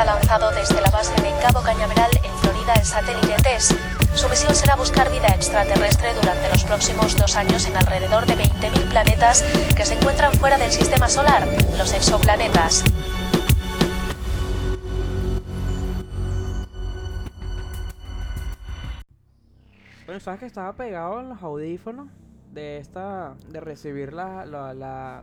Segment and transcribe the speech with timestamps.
[0.00, 3.74] ha lanzado desde la base de Cabo Cañaveral en Florida el satélite TESS.
[4.14, 8.88] Su misión será buscar vida extraterrestre durante los próximos dos años en alrededor de 20.000
[8.88, 9.42] planetas
[9.76, 12.82] que se encuentran fuera del sistema solar, los exoplanetas.
[20.06, 22.08] Bueno, sabes que estaba pegado en los audífonos
[22.52, 23.34] de esta.
[23.48, 25.22] de recibir la, la- la-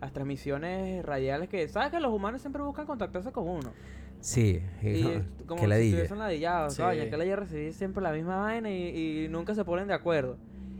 [0.00, 1.68] las transmisiones radiales que.
[1.68, 3.72] ¿Sabes que los humanos siempre buscan contactarse con uno?
[4.20, 5.88] Sí, y Y no, es como que si ladilla.
[5.90, 6.82] estuviesen ladillados, Sí.
[6.82, 10.36] coño, que la recibir siempre la misma vaina y, y nunca se ponen de acuerdo.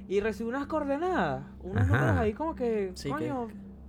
[0.09, 1.96] Y recibe unas coordenadas, unos Ajá.
[1.98, 3.32] números ahí como que, Sí, que-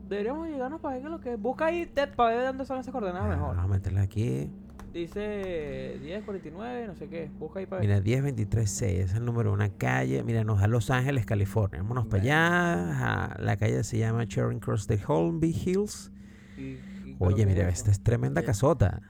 [0.08, 2.80] deberíamos llegarnos para ver qué es lo que Busca ahí Ted para ver dónde son
[2.80, 3.56] esas coordenadas Ah, mejor.
[3.56, 4.52] Vamos a meterla aquí.
[4.94, 7.30] Dice 1049, no sé qué.
[7.40, 7.88] Busca ahí para ver.
[7.90, 10.24] Mira, 10236, es el número de una calle.
[10.24, 11.82] Mira, nos da Los Ángeles, California.
[11.82, 13.36] Vámonos para allá.
[13.40, 16.12] La calle se llama Charing Cross de Holmby Hills.
[16.58, 18.48] Y- y- Oye, mira, ¿qué esta es tremenda Sí.
[18.48, 19.02] casota.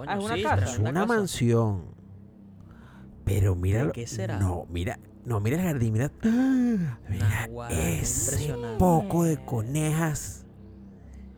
[0.00, 0.64] Coño, Ah, es una sí, casa.
[0.64, 1.06] Es una casa.
[1.06, 1.84] mansión.
[3.24, 3.84] Pero mira.
[3.84, 4.38] lo- qué será?
[4.38, 4.98] No, mira.
[5.26, 5.92] No, mira el jardín.
[5.92, 6.10] Mira.
[6.24, 6.96] ¡Ah!
[7.08, 8.78] Mira ese impresionante.
[8.78, 10.46] poco de conejas.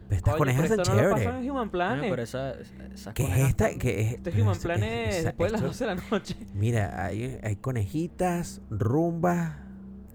[0.09, 1.35] Pero estas conejas pero son no lo chéveres.
[1.45, 2.11] en Human Planet.
[2.11, 2.53] pero esa,
[2.95, 3.71] esas ¿Qué es esta?
[3.75, 4.13] ¿Qué es?
[4.15, 6.37] Este es Human Planet esa- después de las esto- 12 de la noche.
[6.55, 9.57] Mira, hay, hay conejitas, rumbas.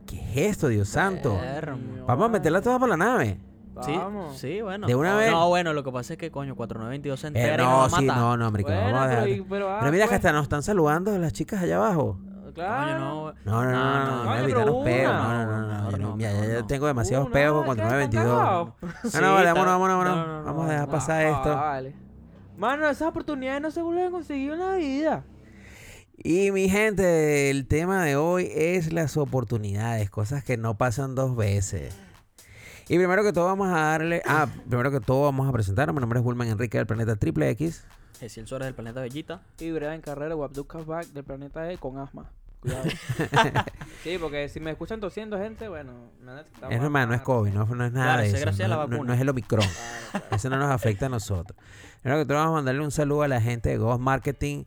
[0.05, 1.37] ¿Qué es esto, Dios santo?
[2.07, 3.37] Vamos a meterla toda para la nave.
[3.83, 4.37] Sí, Vamos.
[4.37, 4.87] sí, bueno.
[4.87, 5.31] De una no, vez.
[5.31, 7.93] No, bueno, lo que pasa es que, coño, 4922 se Eh, entera y no, nos
[7.93, 10.03] sí, no, no, hombre, que Bueno, vamos a pero, dejar- y- pero, ah, Pero mira
[10.05, 12.19] que pues, hasta nos están saludando las chicas allá abajo.
[12.53, 12.85] Claro.
[12.87, 13.33] Coño, no.
[13.45, 15.11] No, no, no, no, evitarnos peos.
[15.13, 15.45] una.
[15.45, 17.83] No, no, no, no, ya tengo demasiados Uh, peos no, con ¿qué?
[17.83, 18.37] ¿Están 4922.
[18.39, 18.67] cagados?
[19.13, 20.15] No, no, vámonos, está- vámonos, vámonos.
[20.15, 20.91] no, no, no, Vamos a dejar no.
[20.91, 21.55] pasar esto.
[21.55, 21.95] vale.
[22.57, 25.23] Mano, esas oportunidades no se vuelven a conseguir en la vida.
[26.17, 31.35] Y mi gente, el tema de hoy es las oportunidades, cosas que no pasan dos
[31.35, 31.95] veces.
[32.89, 35.99] Y primero que todo vamos a darle, ah, primero que todo vamos a presentar, mi
[35.99, 37.83] nombre es Wilman Enrique del planeta Triple X.
[38.19, 39.41] Gesiel Suárez del planeta Bellita.
[39.59, 42.29] Y en carrera, Wabduk Back del planeta E con asma.
[42.61, 42.85] Cuidado.
[44.03, 45.91] sí, porque si me escuchan tosiendo gente, bueno,
[46.71, 47.21] Es normal, no es.
[47.21, 48.45] COVID, no, no es nada Claro, de ese eso.
[48.45, 49.07] gracias a No, la no- vacuna.
[49.09, 49.61] no es el Omicron.
[49.67, 50.25] Claro, claro.
[50.35, 51.59] Eso no nos afecta a nosotros.
[52.01, 54.63] Primero que todo vamos a mandarle un saludo a la gente de Ghost Marketing,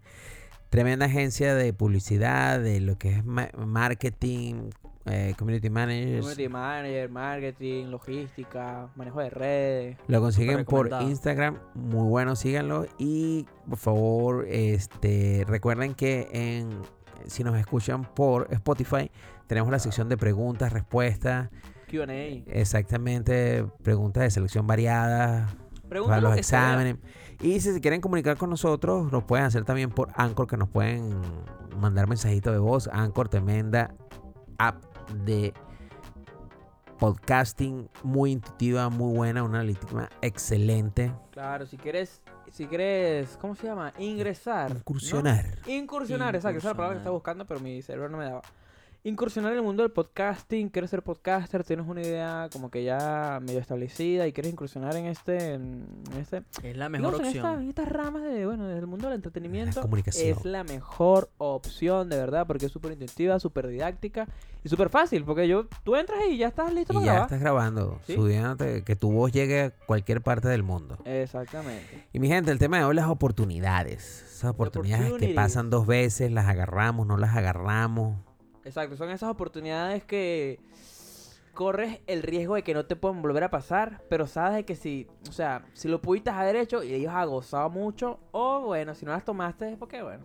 [0.69, 4.71] tremenda agencia de publicidad, de lo que es ma- marketing,
[5.07, 6.21] eh, community managers.
[6.21, 9.97] Community manager, marketing, logística, manejo de redes.
[10.09, 10.91] Lo consiguen por.
[11.03, 16.71] Instagram, muy bueno, síganlo y por favor, este, recuerden que en
[17.27, 19.11] si nos escuchan por Spotify,
[19.47, 21.51] tenemos la sección de preguntas, respuestas,
[21.91, 22.13] QA.
[22.47, 25.49] exactamente, preguntas de selección variada
[25.89, 26.73] Pregunta para lo los sea.
[26.73, 26.97] exámenes.
[27.41, 30.69] Y si se quieren comunicar con nosotros, lo pueden hacer también por Anchor, que nos
[30.69, 31.15] pueden
[31.79, 32.89] mandar mensajitos de voz.
[32.93, 33.95] Anchor, tremenda
[34.59, 34.90] app
[35.25, 35.53] de
[36.99, 41.13] podcasting, muy intuitiva, muy buena, una analítica excelente.
[41.31, 43.93] Claro, si quieres, si quieres, ¿cómo se llama?
[43.99, 44.71] Ingresar.
[44.71, 44.77] ¿no?
[44.77, 45.47] Incursionar.
[45.67, 48.43] Incursionar, exacto, esa es la palabra que estaba buscando, pero mi cerebro no me daba.
[49.03, 53.39] Incursionar en el mundo del podcasting, quieres ser podcaster, tienes una idea como que ya
[53.41, 55.87] medio establecida y quieres incursionar en este, en
[56.19, 57.63] este, Es la mejor digamos, en, esta- opción.
[57.63, 59.81] en estas ramas de, bueno, del mundo del entretenimiento.
[59.81, 60.37] comunicación.
[60.39, 64.29] Es la mejor opción, de verdad, porque es súper intuitiva, súper didáctica
[64.63, 67.27] y súper fácil, porque yo, tú entras y ya estás listo Y para ya grabar.
[67.29, 68.15] estás grabando, ¿Sí?
[68.17, 70.99] subiéndote, que tu voz llegue a cualquier parte del mundo.
[71.07, 72.07] Exactamente.
[72.13, 74.27] Y mi gente, el tema de hoy las oportunidades.
[74.31, 78.19] Esas oportunidades que pasan dos veces, las agarramos, no las agarramos.
[78.65, 80.61] Exacto, son esas oportunidades que
[81.55, 84.77] corres el riesgo de que no te puedan volver a pasar, pero sabes de que
[84.77, 88.95] si, o sea, si lo pudiste haber hecho y ellos han gozado mucho, o bueno,
[88.95, 90.25] si no las tomaste es porque, bueno,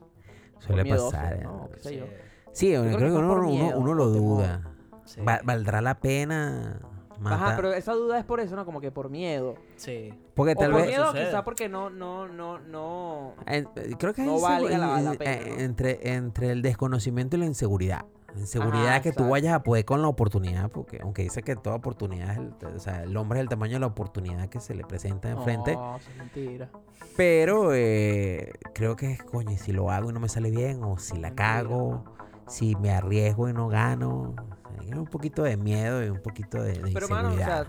[0.59, 1.41] Suele pasar.
[1.43, 1.69] ¿no?
[1.73, 2.05] qué sé Sí, yo.
[2.51, 4.61] Sí, yo creo creo, que uno, por uno- lo por duda.
[5.03, 6.79] sí, Va- ¿Valdrá la pena?
[7.11, 7.55] Ajá, matar?
[7.55, 8.65] pero esa duda es por eso, ¿no?
[8.65, 9.55] Como que por miedo.
[9.77, 10.13] sí.
[10.35, 10.89] Porque O tal por vez...
[10.89, 11.25] miedo, Sucede.
[11.27, 13.35] quizá porque no, no, no, no.
[13.45, 15.59] en- eh, creo que no es valga la- la pena, eh, ¿no?
[15.63, 18.05] entre, entre el desconocimiento y la inseguridad.
[18.37, 19.31] Inseguridad Ajá, que tú exacto.
[19.31, 22.79] vayas a poder con la oportunidad, porque aunque dice que toda oportunidad es el, o
[22.79, 25.75] sea, el hombre es el tamaño de la oportunidad que se le presenta enfrente.
[25.75, 26.69] No, es mentira.
[27.15, 30.83] Pero eh, creo que es, coño, y si lo hago y no me sale bien,
[30.83, 32.03] o si la Mentira, cago,
[32.47, 34.35] si me arriesgo y no gano.
[34.79, 37.65] Hay un poquito de miedo y un poquito de, de Pero, mano, o sea,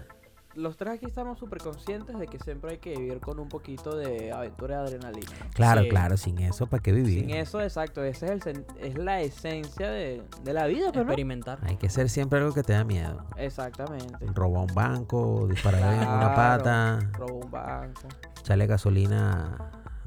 [0.56, 3.96] los tres aquí estamos súper conscientes de que siempre hay que vivir con un poquito
[3.96, 5.30] de aventura y adrenalina.
[5.54, 7.20] claro, claro, sin eso, ¿para qué vivir?
[7.20, 11.10] Sin eso, exacto, esa es, el es la esencia de, de la vida, pero no.
[11.10, 11.58] Experimentar.
[11.62, 13.24] Hay que hacer siempre algo que te da miedo.
[13.36, 14.26] Exactamente.
[14.34, 18.02] Robar un banco, disparar en una pata, Robo un banco.
[18.40, 19.56] echarle gasolina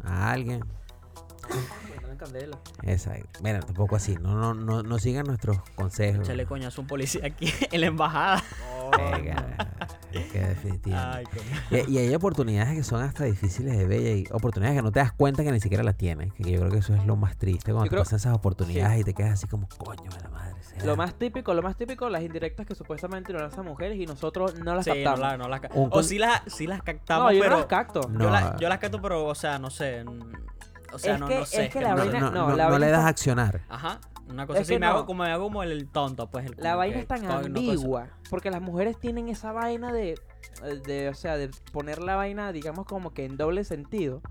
[0.04, 0.64] a alguien.
[2.20, 2.60] Candela.
[2.84, 3.40] Exacto.
[3.42, 4.16] Mira, tampoco así.
[4.22, 6.22] No, no, no, no sigan nuestros consejos.
[6.28, 8.44] Echarle coñazo a un policía aquí en la embajada.
[8.98, 9.56] Venga.
[10.12, 11.18] Es que definitivamente.
[11.18, 11.84] Ay, coño.
[11.88, 14.92] Y, y hay oportunidades que son hasta difíciles de ver y hay oportunidades que no
[14.92, 16.34] te das cuenta que ni siquiera las tienes.
[16.34, 18.36] Que yo creo que eso es lo más triste cuando Yo te creo- pasan esas
[18.36, 20.56] oportunidades y te quedas así como, coño de la madre.
[20.62, 20.86] ¿será?".
[20.86, 24.58] Lo más típico, lo más típico, las indirectas que supuestamente nos lanzan mujeres y nosotros
[24.60, 25.20] no las Sí, no, captamos.
[25.20, 27.52] la- no las ca- Un O con- sí las, sí las captamos, no, yo pero...
[27.52, 28.02] no las capto.
[28.10, 28.24] No.
[28.24, 30.04] Yo, la- yo las capto, pero, o sea, no sé.
[30.94, 31.66] O sea, Es no, que- no sé.
[31.66, 33.62] es que la vaina- no, no, no- la no le das a accionar.
[33.70, 34.00] Ajá.
[34.30, 36.46] Una cosa Es así, que me, hago, como, me hago como el tonto, pues.
[36.46, 38.08] El, La vaina es tan ambigua.
[38.30, 40.20] Porque las mujeres tienen esa vaina de,
[40.86, 44.22] de, o sea, de poner la vaina, digamos, como que en doble sentido.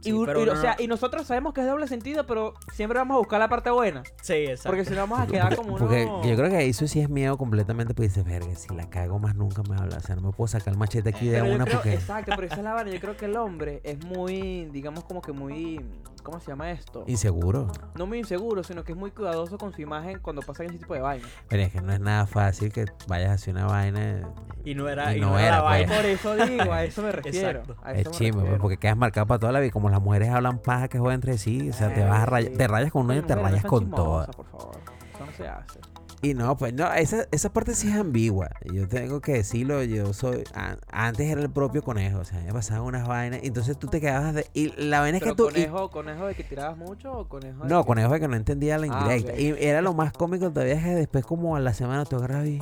[0.00, 2.26] Sí, y, un- pero y, no- o sea, y nosotros sabemos que es doble sentido,
[2.26, 4.02] pero siempre vamos a buscar la parte buena.
[4.22, 4.68] Sí, exacto.
[4.70, 5.78] Porque si no vamos a quedar como uno...
[5.78, 9.18] Porque yo creo que eso sí es miedo completamente, pues dices, verga, si la cago
[9.18, 9.96] más nunca me habla.
[9.96, 11.94] O sea, no me puedo sacar el machete aquí de Pero una creo- porque...
[11.94, 12.90] Exacto, pero esa es la vaina.
[12.92, 15.80] Yo creo que el hombre es muy, digamos, como que muy...
[16.28, 17.04] ¿Cómo se llama esto?
[17.06, 17.68] Inseguro.
[17.94, 20.92] No muy inseguro, sino que es muy cuidadoso con su imagen cuando pasan ese tipo
[20.92, 21.26] de vainas.
[21.48, 24.28] Pero es que no es nada fácil que vayas a hacer una vaina.
[24.62, 25.70] Y no era, Y y no no era, era, la pues.
[25.88, 25.96] vaina.
[25.96, 27.62] Por eso digo, a eso me refiero.
[27.82, 29.72] A Es eso me chimo, pues, porque quedas marcado para toda la vida.
[29.72, 32.52] Como las mujeres hablan paja que juegan entre sí, o sea, te vas a rayar,
[32.52, 32.58] Sí.
[32.58, 34.26] te rayas con uno y te no rayas sean con todo.
[34.26, 34.76] por favor.
[35.14, 35.80] Eso no se hace.
[36.20, 38.48] Y no, pues no, esa, esa parte sí es ambigua.
[38.74, 40.42] Yo tengo que decirlo, yo soy.
[40.52, 43.38] a- antes era el propio conejo, o sea, me pasaban unas vainas.
[43.44, 44.46] Entonces tú te quedabas de.
[44.52, 45.48] Y la vaina es que tú.
[45.50, 48.26] y- conejo, conejo de que tirabas mucho o conejo de no, que- conejo de que
[48.26, 49.40] no entendía la Ah, indirecta.
[49.40, 52.46] Y era lo más cómico todavía es que después, como a la semana, tú agarras
[52.48, 52.60] y.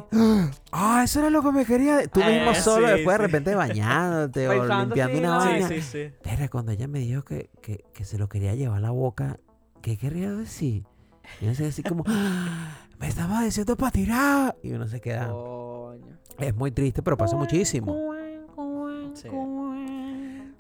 [0.73, 1.00] ¡Ah!
[1.05, 1.97] Eso era lo que me quería.
[1.97, 2.09] de-".
[2.09, 5.69] Tú Eh, mismo solo, sí, después de repente bañándote o limpiando una vaina.
[5.69, 6.11] sí, sí.
[6.23, 9.38] Pero cuando ella me dijo que, que, que se lo quería llevar a la boca,
[9.81, 10.85] ¿qué querría decir?
[11.41, 12.69] Y uno se así como, "Ah,
[12.99, 14.57] me estaba diciendo para tirar.
[14.63, 15.31] Y uno se queda.
[15.31, 16.19] Coño.
[16.39, 18.15] Es muy triste, pero pasa muchísimo.
[19.15, 19.29] Sí.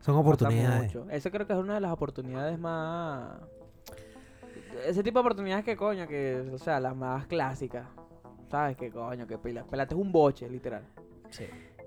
[0.00, 0.94] Son oportunidades.
[0.94, 1.10] mucho.
[1.10, 3.38] Esa creo que es una de las oportunidades más...
[4.86, 7.86] Ese tipo de oportunidades que coño, que, o sea, las más clásicas.
[8.50, 9.26] ¿Sabes qué coño?
[9.26, 9.64] Que pila.
[9.64, 10.84] Pelate es un boche, literal.
[11.30, 11.44] Sí.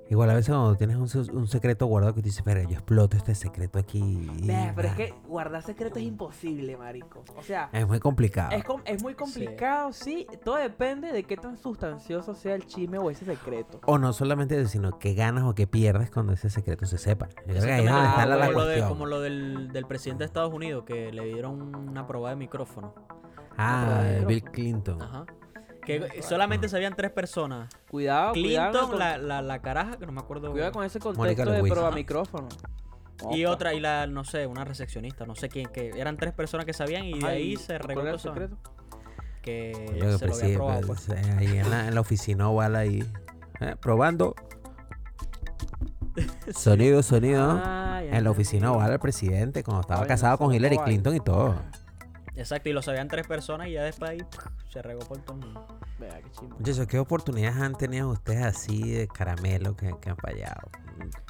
[0.10, 2.72] Igual a veces cuando tienes un, se- un secreto guardado que tú dices, pero yo
[2.72, 4.28] exploto este secreto aquí.
[4.76, 4.98] Pero es ah".
[4.98, 7.24] que guardar secretos es imposible, marico.
[7.38, 8.52] O sea, Es muy complicado.
[8.52, 10.26] es, com- es muy complicado, sí.
[10.44, 13.80] Todo depende de qué tan sustancioso sea el chisme o ese secreto.
[13.86, 17.30] O no solamente eso, sino que ganas o que pierdes cuando ese secreto se sepa.
[17.46, 18.90] Yo creo que ahí es donde está la, la bueno, como, lo de- cuestión.
[18.90, 22.96] como lo del, del presidente de Estados Unidos, que le dieron una prueba de micrófono.
[23.58, 25.02] Ah, Bill Clinton.
[25.02, 25.26] Ajá.
[26.12, 27.70] Que solamente sabían tres personas.
[27.90, 28.72] Cuidado, cuidado.
[28.72, 30.52] Clinton, con- la, la, la caraja, que no me acuerdo.
[30.52, 32.48] Cuidado con ese Mónica contexto de prueba micrófono.
[33.32, 33.54] Y Opa.
[33.54, 36.72] otra, y la, no sé, una recepcionista, no sé quién, que eran tres personas que
[36.74, 38.58] sabían y de Ay, ahí se regó ¿cuál era el secreto?
[39.42, 40.88] que Yo se lo había sí, probado.
[40.88, 41.20] pues, pues.
[41.26, 43.04] eh, ahí en la, en la oficina oval ahí.
[43.60, 44.36] eh, probando.
[46.54, 47.62] Sonido, sonido.
[47.64, 50.78] Ah, en la oficina oval el presidente, cuando estaba casado con Hillary.
[50.78, 51.56] Clinton y todo.
[52.40, 54.20] Exacto, y lo sabían tres personas y ya después ahí
[54.70, 55.68] se regó por todo el mundo.
[56.00, 56.48] Vea, qué.
[56.58, 60.70] Muchachos, ¿qué oportunidades han tenido ustedes así de caramelo que, que han fallado?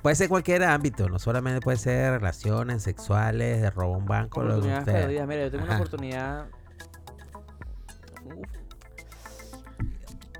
[0.04, 4.42] Puede ser cualquier ámbito, no solamente puede ser relaciones sexuales, de robo a un banco,
[4.42, 5.02] lo que Oportunidades ustedes.
[5.06, 5.28] perdidas.
[5.28, 5.82] Mira, yo tengo una Ajá.
[5.82, 6.46] oportunidad.
[8.26, 8.48] Uf.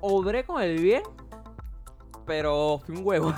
[0.02, 1.02] Obré con el bien,
[2.26, 3.34] pero fui un huevo.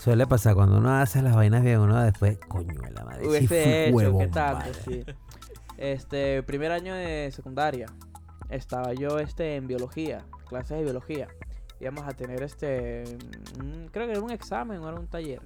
[0.00, 3.28] Suele pasar cuando uno hace las vainas bien, uno después, coño de la madre, sí
[3.28, 4.58] Hubiese fui hecho, huevón, ¿qué tanto?
[4.58, 4.74] vale".
[4.74, 5.04] Sí.
[5.82, 7.86] Este, primer año de secundaria.
[8.50, 11.26] Estaba yo este en biología, clases de biología.
[11.80, 13.02] Íbamos a tener este,
[13.58, 15.42] un- creo que era un examen o era un taller.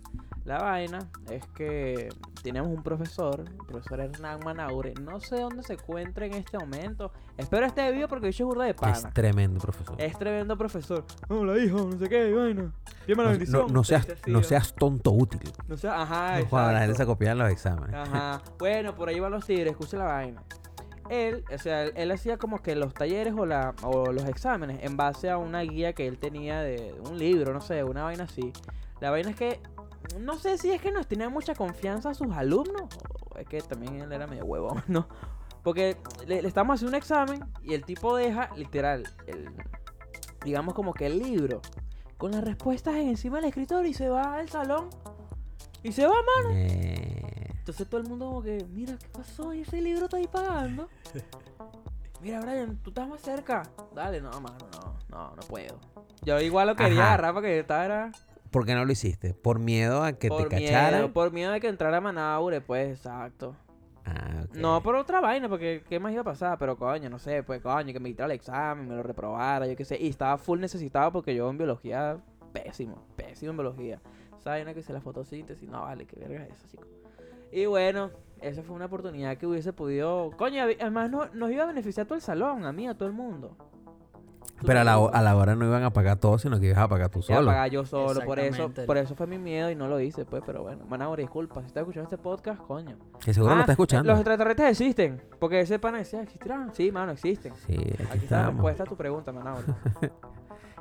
[0.46, 2.08] La vaina es que
[2.40, 7.10] teníamos un profesor, el profesor Hernán Manaure, no sé dónde se encuentra en este momento.
[7.36, 9.10] Espero esté vivo porque yo soy burda de Es pana.
[9.12, 9.96] tremendo, profesor.
[10.00, 11.04] Es tremendo profesor.
[11.28, 12.72] Hola hijo, no sé qué, vaina.
[13.08, 13.72] Dime la No, no, bendición.
[13.72, 14.44] no Te seas, así, no ¿no?
[14.44, 15.40] seas tonto útil.
[15.66, 17.94] No seas, ajá, Cuando la gente se los exámenes.
[17.96, 18.40] Ajá.
[18.58, 20.42] Bueno, por ahí van los tigres, escucha la vaina.
[21.10, 24.78] Él, o sea, él, él hacía como que los talleres o, la, o los exámenes
[24.84, 28.24] en base a una guía que él tenía de un libro, no sé, una vaina
[28.24, 28.52] así.
[29.00, 29.60] La vaina es que,
[30.20, 32.84] no sé si es que nos tenía mucha confianza a sus alumnos,
[33.30, 35.08] o es que también él era medio huevón, ¿no?
[35.62, 35.96] Porque
[36.26, 39.50] le, le estamos haciendo un examen y el tipo deja, literal, el,
[40.44, 41.60] digamos como que el libro,
[42.16, 44.88] con las respuestas encima del escritorio y se va al salón.
[45.82, 46.14] Y se va,
[46.52, 49.52] Eh, entonces todo el mundo como que, mira, ¿qué pasó?
[49.52, 50.88] ¿Y ese libro está ahí pagando?
[52.22, 53.62] Mira, Brian, tú estás más cerca.
[53.94, 55.78] Dale, no, mano, no, no, no puedo.
[56.22, 58.12] Yo igual lo quería agarrar porque estaba era
[58.56, 59.34] ¿Por qué no lo hiciste?
[59.34, 61.12] ¿Por miedo a que por te miedo, cacharan?
[61.12, 63.54] por miedo de que entrara Manaure, pues, exacto.
[64.06, 64.46] Ah.
[64.54, 66.56] No por otra vaina, porque ¿qué más iba a pasar?
[66.56, 69.76] Pero coño, no sé, pues coño, que me quitara el examen, me lo reprobara, yo
[69.76, 69.98] qué sé.
[70.00, 72.16] Y estaba full necesitado porque yo en biología,
[72.54, 74.00] pésimo, pésimo en biología.
[74.38, 76.84] Esa vaina que se la fotosíntesis, no vale, qué verga es eso, chico.
[77.52, 78.10] Y bueno,
[78.40, 80.30] esa fue una oportunidad que hubiese podido.
[80.38, 83.06] Coño, además no, nos iba a beneficiar a todo el salón, a mí, a todo
[83.06, 83.54] el mundo.
[84.64, 86.88] Pero a la, a la hora no iban a pagar todo, sino que ibas a
[86.88, 87.46] pagar tú Iba a solo.
[87.48, 90.42] pagar yo solo, por eso, por eso fue mi miedo y no lo hice, pues,
[90.46, 90.84] pero bueno.
[90.88, 92.96] Manabora, disculpa, si estás escuchando este podcast, coño.
[93.22, 94.10] Que seguro lo Ah, está escuchando.
[94.10, 96.74] Los extraterrestres existen, porque ese pana decía, ¿existirán?
[96.74, 97.52] Sí, mano, existen.
[97.66, 99.64] Sí, aquí, Aquí está la respuesta a tu pregunta, Manabora.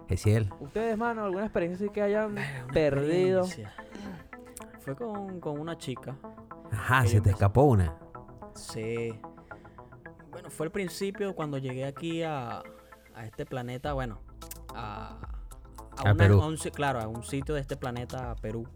[0.07, 0.53] Es él.
[0.59, 3.43] Ustedes, mano, alguna experiencia así que hayan Una perdido.
[4.79, 6.15] Fue con, con una chica.
[6.71, 7.95] Ajá, se te escapó una.
[8.53, 9.17] Sí.
[10.31, 12.61] Bueno, fue al principio cuando llegué aquí a,
[13.15, 14.19] a este planeta, bueno,
[14.73, 15.17] a,
[16.05, 16.41] A Perú.
[16.41, 18.67] a un, claro, a un sitio de este planeta, Perú.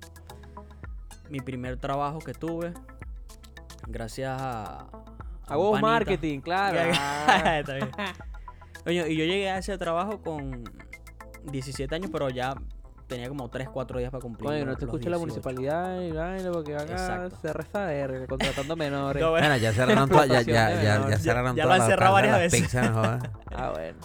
[1.30, 2.74] Mi primer trabajo que tuve,
[3.88, 4.88] gracias a...
[5.48, 6.80] A vos marketing, claro.
[6.94, 7.60] Ah.
[7.60, 7.90] Está bien.
[8.84, 10.64] Coño, y yo llegué a ese trabajo con
[11.52, 12.56] 17 años, pero ya
[13.08, 14.50] tenía como 3, 4 días para cumplir.
[14.50, 15.20] Coño, no te escucha la 18.
[15.20, 17.36] municipalidad y vaina porque van a Exacto.
[17.42, 19.22] ser R, contratando menores.
[19.24, 19.48] No, bueno.
[19.48, 22.38] Bueno, ya cerraron todas, ya, ya, ya, ya cerraron Ya todas lo han cerrado varias
[22.40, 22.62] veces.
[22.62, 23.02] pizzas, no.
[23.52, 23.98] Ah, bueno.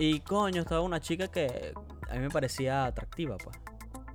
[0.00, 1.74] Y coño, estaba una chica que
[2.08, 3.56] a mí me parecía atractiva, pues.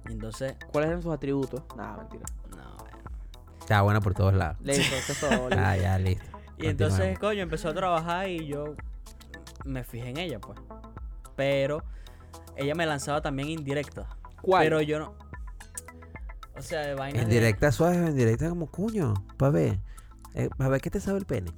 [0.09, 1.61] Y entonces, ¿Cuáles eran sus atributos?
[1.77, 2.23] Nada, mentira.
[2.49, 2.97] no, bueno.
[3.59, 4.57] Está buena por todos lados.
[4.61, 5.49] Listo, esto es todo.
[5.49, 5.63] listo.
[5.63, 6.25] Ah, ya, listo.
[6.57, 8.73] Y entonces, coño, empezó a trabajar y yo
[9.63, 10.59] me fijé en ella, pues.
[11.35, 11.83] Pero
[12.55, 14.07] ella me lanzaba también indirecta.
[14.41, 14.63] ¿Cuál?
[14.63, 15.13] Pero yo no.
[16.57, 17.23] O sea, de vainas.
[17.23, 19.13] En de- directa suave, en directa como cuño.
[19.37, 19.79] Pa' ver.
[20.33, 21.51] Eh, pa' ver qué te sabe el pene.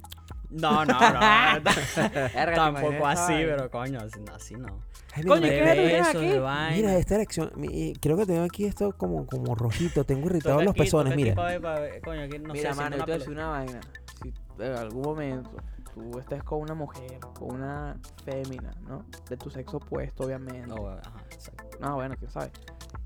[0.50, 1.20] No, no, no.
[1.60, 4.80] Verga, ¿te tampoco así, pero coño, así, así no.
[5.14, 6.76] Ay, Coño, mira, ¿qué me- es lo que tienes besos, aquí?
[6.76, 7.52] Mira esta erección.
[7.56, 10.04] mi- creo que tengo aquí esto como, como rojito.
[10.04, 11.34] Tengo irritados los pezones, aquí mira.
[11.34, 12.00] pa' ver, pa' ver.
[12.02, 13.80] Coño, aquí no Mira, sé, mano, yo te voy a una decir una vaina.
[14.22, 15.50] Si en algún momento
[15.94, 19.04] tú estés con una mujer, con una fémina, ¿no?
[19.28, 20.62] De tu sexo opuesto, obviamente.
[20.62, 21.78] pelota- Oh, ajá, exacto.
[21.80, 22.50] No, bueno, quién sabe.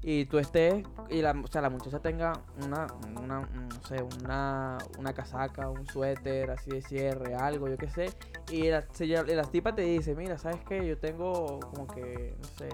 [0.05, 2.33] Y tú estés, y la, o sea, la muchacha tenga
[2.65, 2.89] una,
[3.21, 8.11] una, no sé, una, una casaca, un suéter, así de cierre, algo, yo qué sé.
[8.51, 10.85] Y la, se la tipa te dice, mira, ¿sabes qué?
[10.85, 12.69] Yo tengo como que, no sé,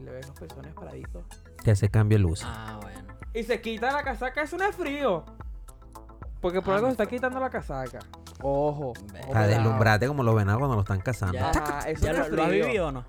[0.00, 1.22] y le ves los pezones paraditos.
[1.62, 2.42] Que hace cambio de luz.
[2.42, 3.00] Ah, bueno.
[3.34, 5.24] Y se quita la casaca, eso no es frío.
[6.40, 7.98] Porque por Ah, algo se está quitando la casaca.
[8.40, 8.94] Ojo.
[9.30, 11.34] Para deslumbrarte como los venados cuando lo están cazando.
[11.34, 11.50] Ya.
[11.50, 12.64] Ajá, eso ¿Ya no lo, es lo has frío.
[12.66, 13.04] vivido o no?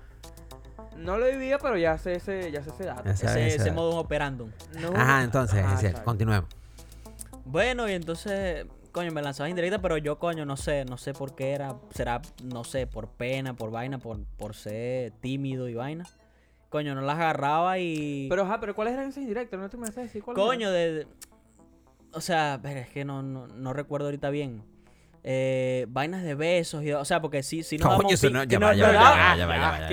[0.96, 3.08] No lo vivido, pero ya sé ese, ya sé ese dato.
[3.08, 4.50] Ese, esa- ese modo operandum.
[4.80, 5.98] No- Ajá, entonces, Ajá, es cierto.
[5.98, 6.04] exacto.
[6.10, 6.50] continuemos.
[7.44, 11.34] Bueno, y entonces, coño, me lanzaba indirecta, pero yo, coño, no sé, no sé por
[11.34, 11.76] qué era.
[11.90, 16.04] Será, no sé, por pena, por vaina, por, por ser tímido y vaina.
[16.70, 18.26] Coño, no las agarraba y.
[18.30, 19.60] Pero, ajá, pero ¿cuáles eran esas indirectas?
[19.60, 20.92] No te me decir cuáles coño, de.
[20.92, 21.06] de-
[22.12, 24.62] O sea, pero es que no, no, no recuerdo ahorita bien.
[25.26, 28.58] Eh, vainas de besos, y, o sea, porque sí, nos damos Coño, eso no, ya
[28.58, 29.88] no- va, ya no- va, no- va.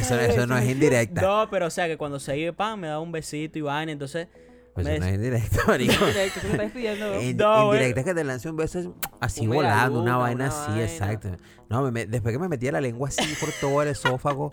[0.00, 1.22] Eso, eso no es indirecta.
[1.22, 3.92] No, pero o sea, que cuando se iba pan me daba un besito y vaina,
[3.92, 4.26] entonces.
[4.74, 5.92] Pues me eso no es indirecta, marico.
[6.04, 7.14] Indirecto, ¿qué me estás pidiendo?
[7.14, 11.28] En, No, indirecta es que te lance un beso así volando, una vaina así, exacto.
[11.68, 14.50] No, después que me metía la lengua así por todo el esófago,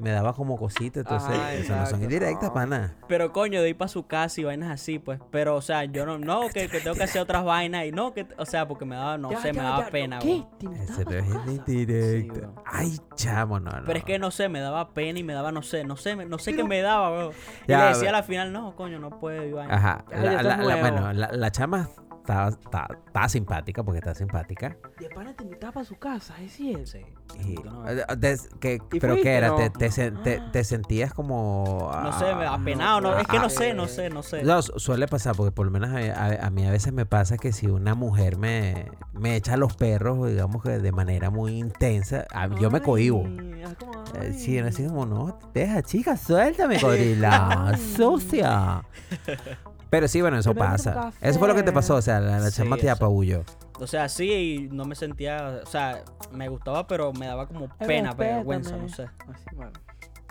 [0.00, 2.96] me daba como cosita, entonces Ajá, eso no son indirectas, pana.
[3.06, 5.20] Pero coño, de ir para su casa y vainas así, pues.
[5.30, 8.12] Pero, o sea, yo no, no, que, que tengo que hacer otras vainas y no,
[8.14, 10.28] que, o sea, porque me daba, no Ya, sé, ya, me daba ya, pena, ¿Qué?
[10.28, 10.46] güey.
[10.58, 12.40] ¿Te Ese no es indirecta.
[12.40, 12.40] Sí.
[12.64, 13.82] Ay, chamo, no, no.
[13.86, 16.16] Pero es que no sé, me daba pena y me daba, no sé, no sé,
[16.16, 17.32] me- no sé qué me daba, weón.
[17.66, 19.74] Y Ya, le decía a la final, no, coño, no puedo y vaina.
[19.74, 21.88] Ajá, Ya, la, la- bueno, la, la chama
[22.20, 24.76] está, está, está simpática porque está simpática.
[24.98, 26.86] De pana te invitaba para su casa, es cierto.
[26.86, 27.04] Sí.
[27.46, 29.56] Y- tú no, eh, des- que- ¿Y pero fuiste, que era, no?
[29.56, 31.90] te, te, sen- te- te sentías como...
[32.02, 34.42] no sé, ah, apenado, no, es que ah, no sé, no sé, no sé.
[34.42, 37.06] No, su- suele pasar, porque por lo menos a, a- a mí a veces me
[37.06, 41.56] pasa que si una mujer me, me echa los perros, digamos que de manera muy
[41.58, 43.24] intensa, a- yo me cohibo.
[43.26, 48.84] Ay, ah, Eh, Sí, así como, no, deja, chica, suéltame, gorila, sucia.
[49.90, 51.12] Pero sí, bueno, eso pasa.
[51.20, 53.44] Eso fue lo que te pasó, o sea, la, la Sí, chama te apabulló.
[53.78, 57.68] O sea, sí, y no me sentía, o sea, me gustaba, pero me daba como
[57.78, 59.04] pena, vergüenza, no sé.
[59.32, 59.72] Así, bueno.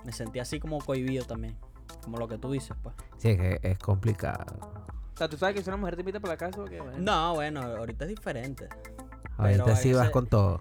[0.06, 1.58] Me sentía así como cohibido también.
[2.04, 2.96] Como lo que tú dices, pues.
[3.18, 4.46] Sí, es que es complicado.
[5.14, 6.98] O sea, tú sabes que si una mujer te invita para la casa, porque, bueno.
[7.00, 8.70] No, bueno, ahorita es diferente.
[9.38, 10.60] Ahorita Pero sí vas ese- con todo.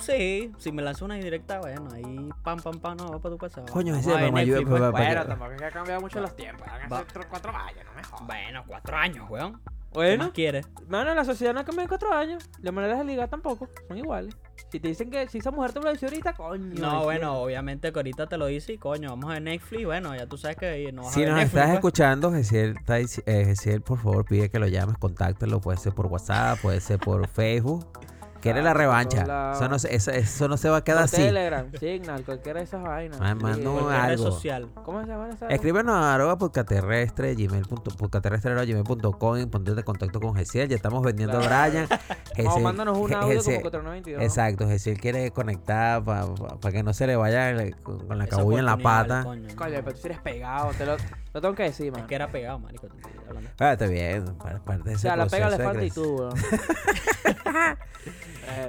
[0.00, 3.38] Sí, si me lanzó una indirecta, bueno, ahí pam, pam, pam, no, va para tu
[3.38, 3.62] casa.
[3.70, 4.80] Coño, ese a me ayuda, Netflix, pues.
[4.80, 6.66] pa- pa- Bueno, pa- tampoco es que ha cambiado mucho los tiempos.
[6.68, 6.98] Han Va.
[7.00, 8.26] hace cuatro años, no me jodas.
[8.26, 9.60] Bueno, cuatro años, weón.
[9.90, 10.68] ¿Qué Bueno, más quieres?
[10.86, 12.48] mano, la sociedad no ha cambiado en cuatro años.
[12.60, 13.68] Las maneras de ligar tampoco.
[13.88, 14.36] Son iguales.
[14.70, 16.74] Si te dicen que si esa mujer te lo dice ahorita, coño.
[16.78, 20.14] No, bueno, obviamente que ahorita te lo dice y coño, vamos a ver Netflix, bueno,
[20.14, 21.74] ya tú sabes que no vas Si a ver nos Netflix, estás pues.
[21.78, 22.76] escuchando, Gesiel,
[23.26, 25.60] eh, Gesiel, por favor, pide que lo llames, contáctalo.
[25.60, 27.86] Puede ser por WhatsApp, puede ser por Facebook.
[28.40, 29.52] Quiere Ah, la revancha.
[29.54, 31.16] Eso no, se, eso, eso no se va a quedar Por así.
[31.16, 33.18] Telegram, Signal, cualquiera de esas vainas.
[33.20, 34.30] Ah, un- Cualquier red algo.
[34.30, 34.68] social.
[34.84, 35.48] ¿Cómo se llama esa?
[35.48, 40.68] Escríbenos a arroba podcaterrestre, gmail punto- podcaterrestre@gmail.com y ponte en contacto con Gesiel.
[40.68, 41.88] Ya estamos vendiendo a Brian.
[42.30, 44.22] O Gesiel- mándanos un audio Gesiel- como 4922.
[44.22, 46.26] Exacto, Gesiel quiere conectar para
[46.70, 47.52] que no se le vaya
[47.82, 49.24] con, con la cabulla en la pata.
[49.24, 50.96] coño, pero tú eres pegado, te lo,
[51.34, 52.88] lo tengo que decir, Es que era pegado, marico.
[53.58, 56.16] Ah, está bien, pa- parte de O ese sea, la pega le falta y tú,
[56.16, 56.34] weón.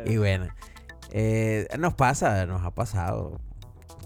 [0.05, 0.47] Y bueno,
[1.11, 3.39] eh, nos pasa, nos ha pasado.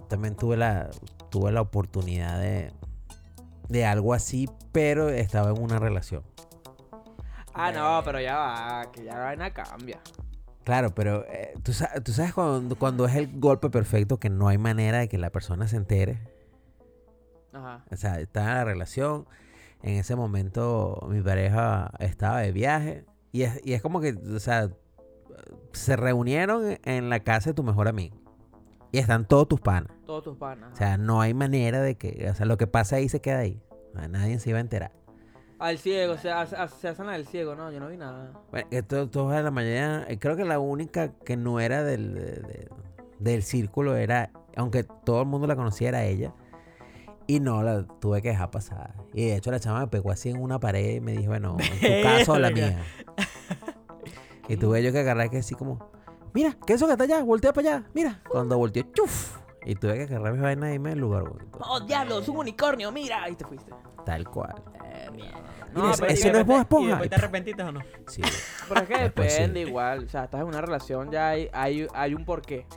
[0.09, 0.89] También tuve la,
[1.29, 2.71] tuve la oportunidad de,
[3.69, 6.23] de algo así, pero estaba en una relación.
[7.53, 9.99] Ah, no, pero ya va, que ya la vaina cambia.
[10.63, 14.47] Claro, pero eh, ¿tú, sa- tú sabes cuando, cuando es el golpe perfecto que no
[14.47, 16.19] hay manera de que la persona se entere.
[17.53, 17.83] Ajá.
[17.91, 19.25] O sea, estaba en la relación.
[19.81, 23.05] En ese momento mi pareja estaba de viaje.
[23.31, 24.69] Y es, y es como que, o sea,
[25.71, 28.15] se reunieron en la casa de tu mejor amigo.
[28.91, 29.91] Y están todos tus panas.
[30.05, 30.71] Todos tus panas.
[30.73, 33.39] O sea, no hay manera de que, o sea, lo que pasa ahí se queda
[33.39, 33.61] ahí.
[33.95, 34.91] A Nadie se iba a enterar.
[35.59, 36.29] Al ciego, se,
[36.79, 38.31] se hacen del ciego, no, yo no vi nada.
[38.51, 42.13] Bueno, esto, todos de la mañana, eh, creo que la única que no era del,
[42.13, 42.69] de- de-
[43.19, 46.33] del círculo era, aunque todo el mundo la conocía, era ella.
[47.27, 48.95] Y no, la tuve que dejar pasar.
[49.13, 51.55] Y de hecho la chama me pegó así en una pared y me dijo, bueno,
[51.59, 52.83] en tu caso la mía.
[54.49, 55.89] y tuve yo que agarrar que así como,
[56.33, 57.23] mira, ¿qué es eso que está allá?
[57.23, 58.21] Voltea para allá, mira.
[58.29, 59.37] Cuando volteé, chuf.
[59.65, 61.23] Y tuve que agarrar mis vainas y irme del lugar.
[61.23, 61.45] güey.
[61.61, 62.19] ¡Oh, diablo!
[62.19, 62.91] ¡Es un unicornio!
[62.91, 63.29] ¡Mira!
[63.29, 63.71] Y te fuiste.
[64.05, 64.55] Tal cual.
[65.73, 66.89] No, Mira, ese ¿Y no es Bob después te- ¿Y Esponja.
[66.89, 67.79] después te arrepentiste o no?
[68.07, 68.21] Sí.
[68.67, 69.01] pero es que sí.
[69.03, 70.03] depende igual.
[70.03, 72.67] O sea, estás en una relación, ya hay, hay, hay un porqué.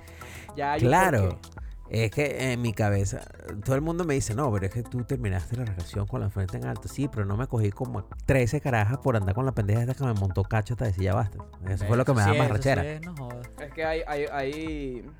[0.57, 1.29] Ya hay un Claro.
[1.31, 1.49] porqué.
[1.89, 3.21] Es que en mi cabeza,
[3.65, 6.31] todo el mundo me dice, no, pero es que tú terminaste la relación con la
[6.31, 6.89] frente en alto.
[6.89, 10.05] Sí, pero no me cogí como 13 carajas por andar con la pendeja esta que
[10.05, 11.39] me montó cacho hasta decir ya basta.
[11.69, 12.83] Eso fue lo que me da Sí, más eso rachera.
[12.83, 13.49] sí es, no jodas.
[13.61, 15.11] Es que hay, hay, hay,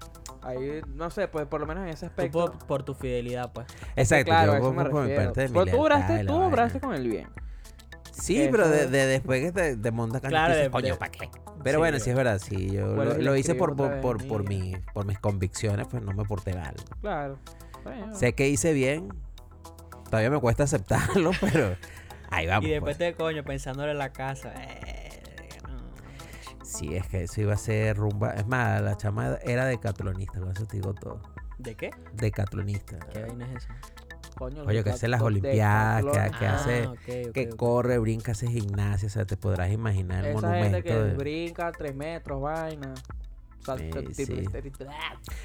[0.43, 2.47] hay, no sé, pues por lo menos en ese Tú aspecto.
[2.53, 3.67] por, por tu fidelidad, pues.
[3.95, 6.23] Exacto, claro, yo eso me pongo por mi parte de mi Pero tú obraste, y
[6.25, 7.29] la tú obraste con el bien.
[8.23, 8.91] Sí, pero de, es.
[8.91, 11.31] de- después que te, te monta cacho, Claro, dices, de- coño, de- ¿para qué?
[11.63, 14.79] Pero Sí, bueno, sí es verdad, sí, yo lo, hice por, por, por, por, mira.
[14.79, 16.75] mi, por mis convicciones, pues no me porté mal.
[17.01, 17.39] Claro.
[17.85, 18.15] Bueno.
[18.17, 19.09] Sé que hice bien,
[20.11, 21.77] todavía me cuesta aceptarlo, pero
[22.31, 22.67] ahí vamos.
[22.67, 23.11] y después pues.
[23.11, 24.51] te coño pensándole en la casa.
[24.51, 26.65] verga, no.
[26.65, 28.31] Sí, es que eso iba a ser rumba.
[28.31, 31.21] Es más, la chama era decathlonista, con eso te digo todo.
[31.59, 31.91] ¿De qué?
[32.13, 32.99] Decathlonista.
[33.13, 33.69] ¿Qué vaina es eso?
[34.37, 38.49] Coño, Oye, que hace las olimpiadas, que, hace, Ah, ok, ok, que corre, brinca, hace
[38.49, 40.77] gimnasia, o sea, te podrás imaginar el Esa monumento.
[40.77, 42.93] gente que de- brinca tres metros, vaina.
[44.15, 44.47] Sí,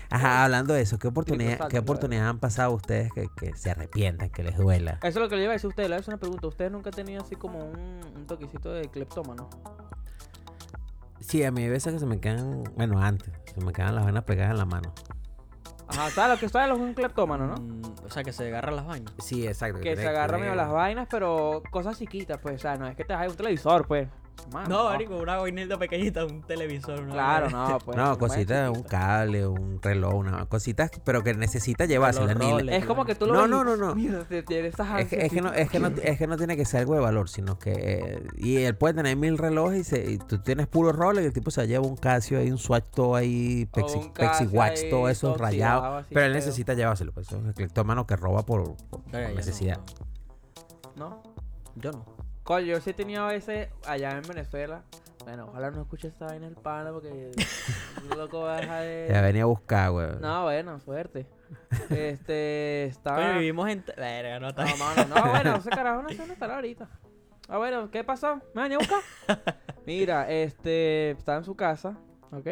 [0.10, 3.72] Ajá, hablando de eso, ¿qué oportunidad, salto, qué oportunidad han pasado ustedes que, que se
[3.72, 5.00] arrepientan, que les duela?
[5.02, 5.84] Eso es lo que le iba a decir a usted.
[5.84, 6.48] Le voy a hacer una pregunta.
[6.48, 9.50] ¿Ustedes nunca han tenido así como un, un toquecito de cleptómano?
[11.20, 14.06] Sí, a mí hay veces que se me quedan, bueno, antes, se me quedan las
[14.06, 14.94] venas pegadas en la mano.
[15.92, 17.56] Ajá, ¿sabes lo que sabe lo que es un cleptómano, no?
[17.56, 19.14] Mm, o sea, que se agarra las vainas.
[19.20, 19.82] Sí, exacto.
[19.82, 22.56] Que se agarra medio las vainas, pero cosas chiquitas, pues.
[22.56, 24.08] O sea, no es que te hagas un televisor, pues.
[24.52, 27.02] Man, no, marico, una boinita pequeñita, un televisor.
[27.02, 27.96] una Claro, no, pues.
[27.98, 28.92] No, vainas cositas, un chiquitas.
[29.00, 31.86] cable, un reloj, una cositas, pero que necesita
[32.36, 32.76] ni- roles.
[32.76, 33.96] Es como que tú lo No, no, no, no.
[33.96, 36.66] Mira, esas Es que, es, que no, es, que no, es que no tiene que
[36.66, 37.72] ser algo de valor, sino que...
[37.76, 41.28] eh, y él puede tener mil relojes y, se- y tú tienes puro Rolex y
[41.28, 44.80] el tipo se lleva un Casio ahí, un Swatch todo ahí, Pexi, un Pexi Watch,
[44.84, 46.04] ahí, todo eso rayado.
[46.10, 49.30] Pero él necesita llevárselo, pues es un cleptómano que roba por, por- por Verga, yo
[49.30, 49.80] no, necesidad.
[50.96, 51.22] ¿No?
[51.76, 52.06] Yo no.
[52.52, 54.84] Coño, yo sí he tenido a veces allá en Venezuela.
[55.24, 57.32] Bueno, ojalá no escuche esta vaina el pana porque
[58.18, 59.08] loco va a dejar de...
[59.10, 60.10] Te venía a buscar, güey.
[60.20, 61.28] No, bueno, suerte.
[61.90, 63.22] Este, estaba...
[63.22, 63.86] Coño, vivimos en.
[63.96, 66.90] Verga, no está No, mano, no, bueno, ese carajo no sé dónde estará ahorita.
[67.48, 68.42] Ah, bueno, ¿qué pasó?
[68.54, 69.02] ¿Me venía a buscar?
[69.86, 71.98] Mira, este, estaba en su casa,
[72.34, 72.48] ¿ok?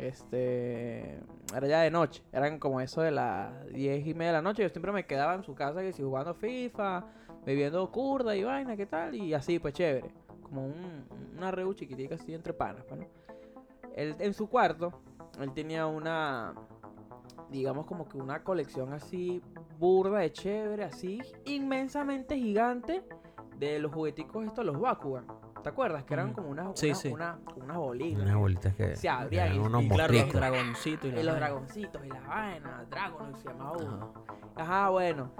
[0.00, 1.20] Este,
[1.54, 4.62] era ya de noche, eran como eso de las diez y media de la noche.
[4.62, 7.04] Yo siempre me quedaba en su casa, que si jugando FIFA,
[7.44, 9.14] bebiendo curda y vaina, ¿qué tal?
[9.14, 10.10] Y así, pues chévere.
[10.42, 11.04] Como un,
[11.36, 13.06] una reu chiquitica así entre panas, pues, ¿no?
[13.94, 14.92] Él, en su cuarto,
[15.40, 16.54] él tenía una,
[17.50, 19.42] digamos como que una colección así
[19.78, 23.02] burda de chévere, así inmensamente gigante
[23.58, 25.26] de los jugueticos estos, los Bakugan.
[25.62, 26.02] ¿Te acuerdas?
[26.04, 26.34] Que eran Ujú.
[26.36, 27.08] como unas, Sí, unas, sí.
[27.08, 28.22] unas- unas bolitas.
[28.22, 28.96] Unas bolitas que...
[28.96, 31.46] Se abrían y- claro, los dragoncitos y, Y la los vaina.
[31.46, 34.12] dragoncitos y la vaina, Dragon se llamaba uno.
[34.56, 34.62] Ajá.
[34.80, 35.30] Ajá, bueno.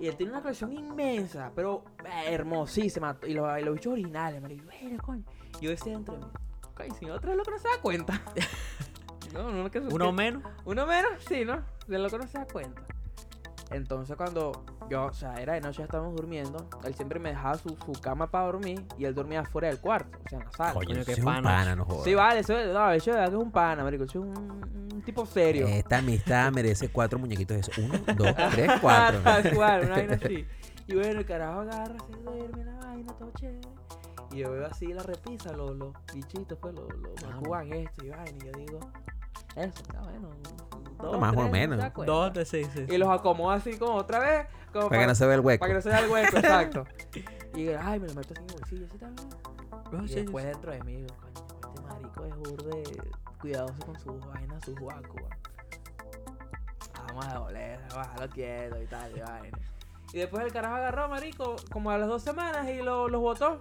[0.00, 3.16] Y él tiene una colección inmensa, pero eh, hermosísima.
[3.26, 4.64] Y los, bichos originales, marico.
[4.66, 5.24] Bueno, coño.
[5.60, 6.24] Yo decía entre mí,
[6.74, 8.22] coño, si otro lo que no se da cuenta.
[9.32, 10.42] no, no, que Uno menos.
[10.64, 11.64] Uno menos, sí, ¿no?
[11.86, 12.82] De lo que no se da cuenta.
[13.70, 14.52] Entonces cuando
[14.88, 16.66] yo, o sea, era de noche, ya estábamos durmiendo.
[16.84, 20.18] Él siempre me dejaba su, su cama para dormir y él dormía fuera del cuarto,
[20.24, 20.72] o sea, en la sala.
[20.74, 21.42] Coño, qué es un panas.
[21.42, 22.04] pana, no jodas.
[22.04, 24.04] Sí, vale, eso es, no, eso es verdad que es un pana, marico.
[24.04, 25.66] Eso es un, un tipo serio.
[25.66, 27.72] Esta amistad merece cuatro muñequitos de eso.
[27.82, 29.20] Uno, dos, tres, cuatro.
[29.20, 30.46] Tal cual, una vaina así.
[30.86, 33.68] Y bueno, el carajo agarra, se duerme la vaina, todo chévere.
[34.32, 38.08] Y yo veo así la repisa, los, los bichitos, pues, los, los Ah, esto y
[38.08, 38.38] vaina.
[38.42, 38.80] Y yo digo,
[39.56, 40.30] eso, está bueno.
[40.98, 41.80] Dos, más o menos.
[42.04, 42.86] Dos de seis, sí.
[42.88, 44.46] Y los acomodo así como otra vez.
[44.72, 45.60] Como Para que no se vea el hueco.
[45.60, 46.84] para que no se vea el hueco, exacto.
[47.54, 49.28] Y ay, me lo meto así en el bolsillo, así también.
[49.70, 50.50] Oh, Y sí, después sí.
[50.50, 52.82] dentro de mí, digo, coño, este marico es burde
[53.40, 55.22] cuidadoso con sus vainas, sus guacos.
[57.08, 59.58] Vamos a doler, vamos a dejarlo quieto y tal, y vaina.
[60.12, 63.60] Y después el carajo agarró, marico, como a las dos semanas y lo- los botó.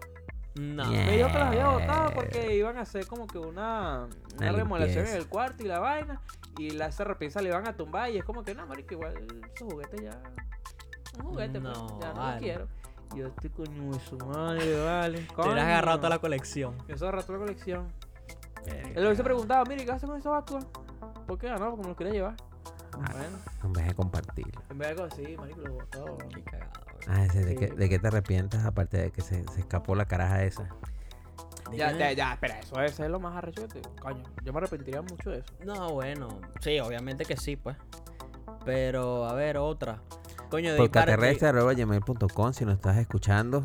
[0.59, 0.89] No.
[0.91, 1.05] Yeah.
[1.05, 5.05] Me dijo que los había botado porque iban a hacer como que una, una remodelación
[5.07, 6.21] en el cuarto y la vaina.
[6.57, 9.13] Y la esa repisa le iban a tumbar y es como que no, marico, igual
[9.53, 10.19] esos juguetes ya...
[11.19, 12.33] Un juguete, pues, ya no vale.
[12.35, 12.67] lo quiero.
[13.15, 15.21] Y yo estoy coño de su madre, vale.
[15.35, 16.15] Te hubieras agarrado toda coño.
[16.15, 16.77] la colección.
[16.87, 17.87] Eso arrastró la colección.
[18.65, 18.89] Verga.
[18.89, 20.65] Él lo hubiese preguntado, mire, ¿qué hace con esos vacos?
[21.25, 21.49] ¿Por qué?
[21.49, 22.35] Ah, no, porque me los quería llevar.
[22.93, 23.05] Ah.
[23.11, 24.61] Bueno, En vez de compartirlo.
[24.69, 26.17] en vez de algo así, marico, lo botó.
[26.33, 26.71] Qué cagado.
[27.07, 27.57] Ah, ese, ¿de, Sí.
[27.60, 30.67] qué, ¿De qué te arrepientes aparte de que se, se escapó la caraja esa?
[31.73, 33.89] Ya, ya, ya, espera, eso es lo más arrecho que te...
[33.99, 35.53] Coño, yo me arrepentiría mucho de eso.
[35.65, 36.39] No, bueno.
[36.62, 37.75] Sí, obviamente que sí, pues.
[38.63, 40.01] Pero, a ver, otra.
[40.49, 43.63] Coño, de Podcasterrestre.gmail.com Si nos estás escuchando,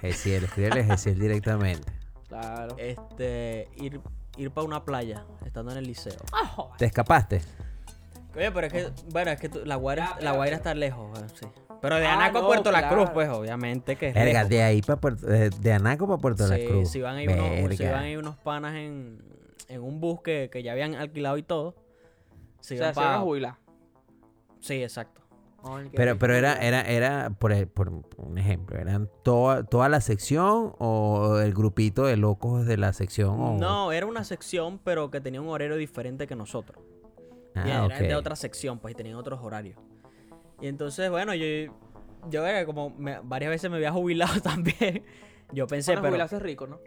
[0.00, 1.92] Gesiel, escríbele a Gesiel directamente.
[2.28, 2.76] Claro.
[2.78, 4.00] Este, ir,
[4.38, 6.16] ir para una playa, estando en el liceo.
[6.78, 7.42] ¿Te escapaste?
[8.34, 11.28] Oye, pero es que, bueno, es que tú- la Guaira, la Guaira está lejos, bueno,
[11.28, 11.46] sí.
[11.84, 12.88] Pero de Ah, Anaco a Puerto La.
[12.88, 16.46] Cruz, pues, obviamente que es Verga, de ahí para Puerto, de, de Anaco para Puerto
[16.46, 16.88] La Cruz.
[16.88, 17.92] Si van ahí unos, si Verga.
[17.92, 19.22] van ahí unos panas en,
[19.68, 21.74] en un bus que, que ya habían alquilado y todo.
[22.60, 23.56] Si o sea, se jubilar.
[24.60, 25.20] Sí, exacto.
[25.94, 30.74] Pero, pero era, era, era por, e- por un ejemplo, ¿eran toda, toda la sección
[30.78, 33.38] o el grupito de locos de la sección?
[33.40, 33.58] O...
[33.58, 36.82] No, era una sección, pero que tenía un horario diferente que nosotros.
[37.54, 39.78] Ah, Y era de otra sección, pues, y tenían otros horarios.
[40.60, 41.44] Y entonces, bueno, yo,
[42.30, 45.04] yo como me- varias veces me había jubilado también.
[45.52, 46.12] Yo pensé, Bueno, pero.
[46.12, 46.78] jubilarse es rico, ¿no?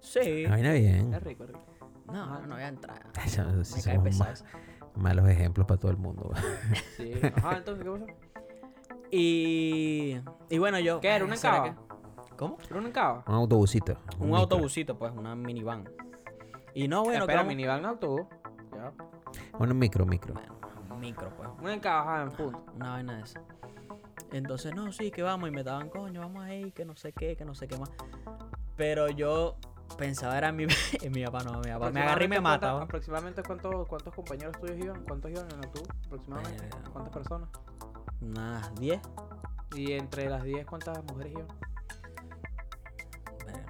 [0.00, 0.46] Sí.
[0.46, 1.14] Vaina bien.
[1.14, 1.64] Es rico, es rico.
[2.06, 3.06] No, no, no voy a entrar.
[3.24, 4.44] Eso- eso Me cae somos pesado ma- eso.
[4.94, 6.32] malos ejemplos para todo el mundo.
[6.96, 7.12] Sí.
[7.36, 8.06] Ajá, entonces, ¿qué pasó?
[9.10, 10.20] Y.
[10.50, 11.00] Y bueno, yo.
[11.00, 11.74] ¿Qué era, una ¿será encaba?
[11.74, 11.84] que-
[12.36, 12.58] ¿Cómo?
[12.68, 13.24] ¿Era un encaba?
[13.28, 13.92] Un autobusito.
[14.18, 14.36] Un micro.
[14.38, 15.88] autobusito, pues, una minivan.
[16.74, 18.22] Y no, bueno, Espera, que vamos- minivan no autobús.
[18.72, 18.92] Ya.
[19.58, 20.34] Un micro, micro.
[20.34, 20.58] Bueno,
[21.04, 21.48] micro, pues.
[21.60, 22.64] Una encaba, ajá, en punto.
[22.74, 23.40] Una vaina de esa.
[24.32, 25.48] Entonces, no, sí, que vamos.
[25.48, 27.90] Y me daban, coño, vamos ahí, que no sé qué, que no sé qué más.
[28.76, 29.56] Pero yo
[29.98, 30.66] pensaba era en mi,
[31.02, 32.80] en mi papá, no, mi papá me agarra y me mata.
[32.80, 37.48] Aproximadamente cuántos, cuántos compañeros tuyos iban, cuántos iban en el autobús, aproximadamente, cuántas personas.
[38.20, 39.00] Unas 10.
[39.76, 41.46] Y entre las 10, ¿cuántas mujeres iban?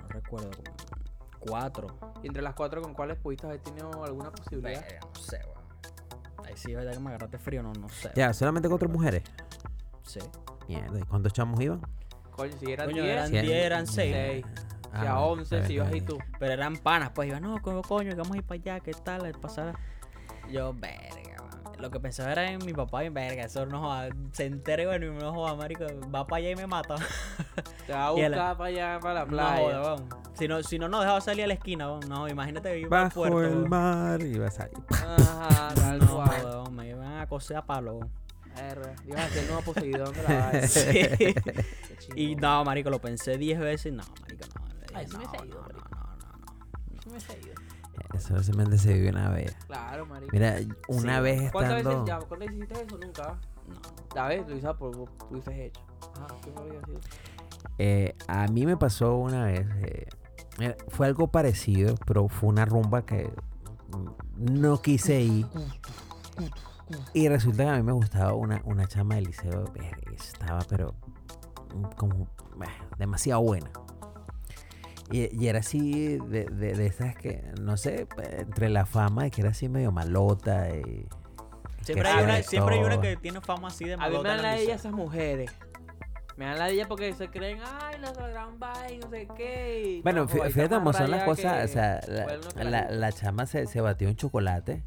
[0.03, 0.51] No recuerdo,
[1.41, 1.87] 4.
[2.23, 4.85] Y entre las 4, ¿con cuáles pudiste haber tenido alguna posibilidad?
[5.03, 5.54] no sé.
[6.55, 8.11] Ahí sí es verdad que me agarraste frío, no, no sé.
[8.15, 9.23] Ya, solamente cuatro mujeres.
[10.03, 10.21] Sí.
[10.69, 11.81] Mierda, ¿y cuántos chamos iban?
[12.31, 14.13] Coño, si eran Coño, 10, eran Sí, 10, eran 6.
[14.15, 14.47] seis.
[14.93, 16.05] Ah, si a bueno, 11, está si ibas bien.
[16.07, 16.19] tú.
[16.39, 18.93] Pero eran panas, pues iban, no, coño, coño, que vamos a ir para allá, ¿qué
[18.93, 19.33] tal?
[19.41, 19.77] Pasar.
[20.51, 21.34] Yo, verga.
[21.85, 24.09] Lo que pensaba era en mi papá y verga, eso no joda.
[24.33, 26.95] Se entere, bueno, y no joda, marico, va para allá y me mata.
[27.87, 29.61] Te va a a la- buscar para allá, para la No playa.
[29.63, 30.09] joda, weón.
[30.33, 32.09] Si no, si no, no dejaba salir a la esquina, weón.
[32.09, 33.43] No, imagínate que iba al Bajo puerto.
[33.43, 34.71] el mar y vas ahí.
[34.89, 36.41] Ajá, tal No, cual.
[36.43, 38.01] joda, me iban a coser a palo.
[38.57, 40.67] Verga, Ibas a ser el nuevo poseidón de la vaina.
[40.67, 40.83] Sí.
[40.91, 41.65] Qué
[42.17, 44.65] Y no, marico, lo pensé 10 veces y no, marico, no.
[44.95, 45.89] Ay, sí me no, he seguido, no, marico.
[45.91, 46.55] no, no, no,
[46.95, 47.03] no.
[47.03, 47.55] Sí me he seguido.
[48.15, 49.55] Eso simplemente se vive una vez.
[49.67, 50.31] Claro, marico.
[50.33, 50.57] Mira,
[50.89, 51.91] una Sí, vez ¿Cuántas estando...
[52.05, 52.99] veces, ya, ¿cuántas veces hiciste eso?
[52.99, 53.39] Nunca.
[53.69, 54.15] No.
[54.15, 54.97] La vez lo hice por
[55.31, 55.81] hubieses hecho.
[56.17, 57.01] Ajá, ¿qué me había sido?
[57.79, 63.05] Eh, a mí me pasó una vez, eh, fue algo parecido, pero fue una rumba
[63.05, 63.33] que
[64.37, 65.47] no quise ir.
[67.15, 69.65] Y resulta que a mí me gustaba una, una chama del liceo,
[70.15, 70.95] estaba pero
[71.97, 72.67] como bah,
[72.99, 73.71] demasiado buena.
[75.11, 78.07] Y, y era así de, de, de esas que, no sé,
[78.39, 81.07] entre la fama de que era así medio malota y...
[81.83, 84.29] Siempre hay, una, siempre hay una que tiene fama así de A mí malota me
[84.29, 85.51] dan la ellas esas mujeres.
[86.37, 89.97] Me dan la de ellas porque se creen, ay, la gran vaina, no sé qué.
[89.99, 91.71] y Bueno, fíjate cómo son las cosas.
[91.71, 94.83] O sea, la, la, la chama se, se batió en chocolate.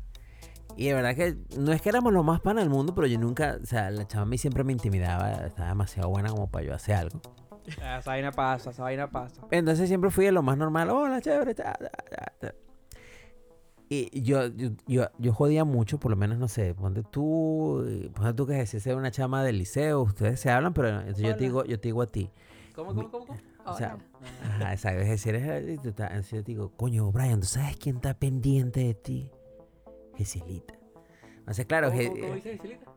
[0.75, 3.17] Y de verdad que no es que éramos los más panas del mundo, pero yo
[3.19, 5.45] nunca, o sea, la chama a mí siempre me intimidaba.
[5.45, 7.21] Estaba demasiado buena como para yo hacer algo.
[7.67, 9.41] Esa vaina pasa, esa vaina pasa.
[9.51, 10.89] Entonces siempre fui de lo más normal.
[10.89, 11.53] Hola, chévere.
[11.53, 12.55] ta, ta, ta, ta.
[13.89, 18.09] Y yo, yo, yo, yo jodía mucho, por lo menos, no sé, ponte tú, eh,
[18.13, 21.35] ponte tú que si es una chama del liceo, ustedes se hablan, pero entonces yo
[21.37, 22.29] te digo, yo te digo a ti.
[22.75, 23.25] ¿Cómo, cómo, cómo?
[23.27, 23.39] cómo?
[23.65, 23.97] O sea,
[24.43, 27.95] ajá, exacto, es decir, tú estás- entonces yo te digo, coño, Brian, ¿tú sabes quién
[27.97, 29.31] está pendiente de ti?
[30.17, 30.73] Gesilita.
[31.39, 32.91] Entonces, claro, ¿Cómo, cómo, cómo dice Giselita?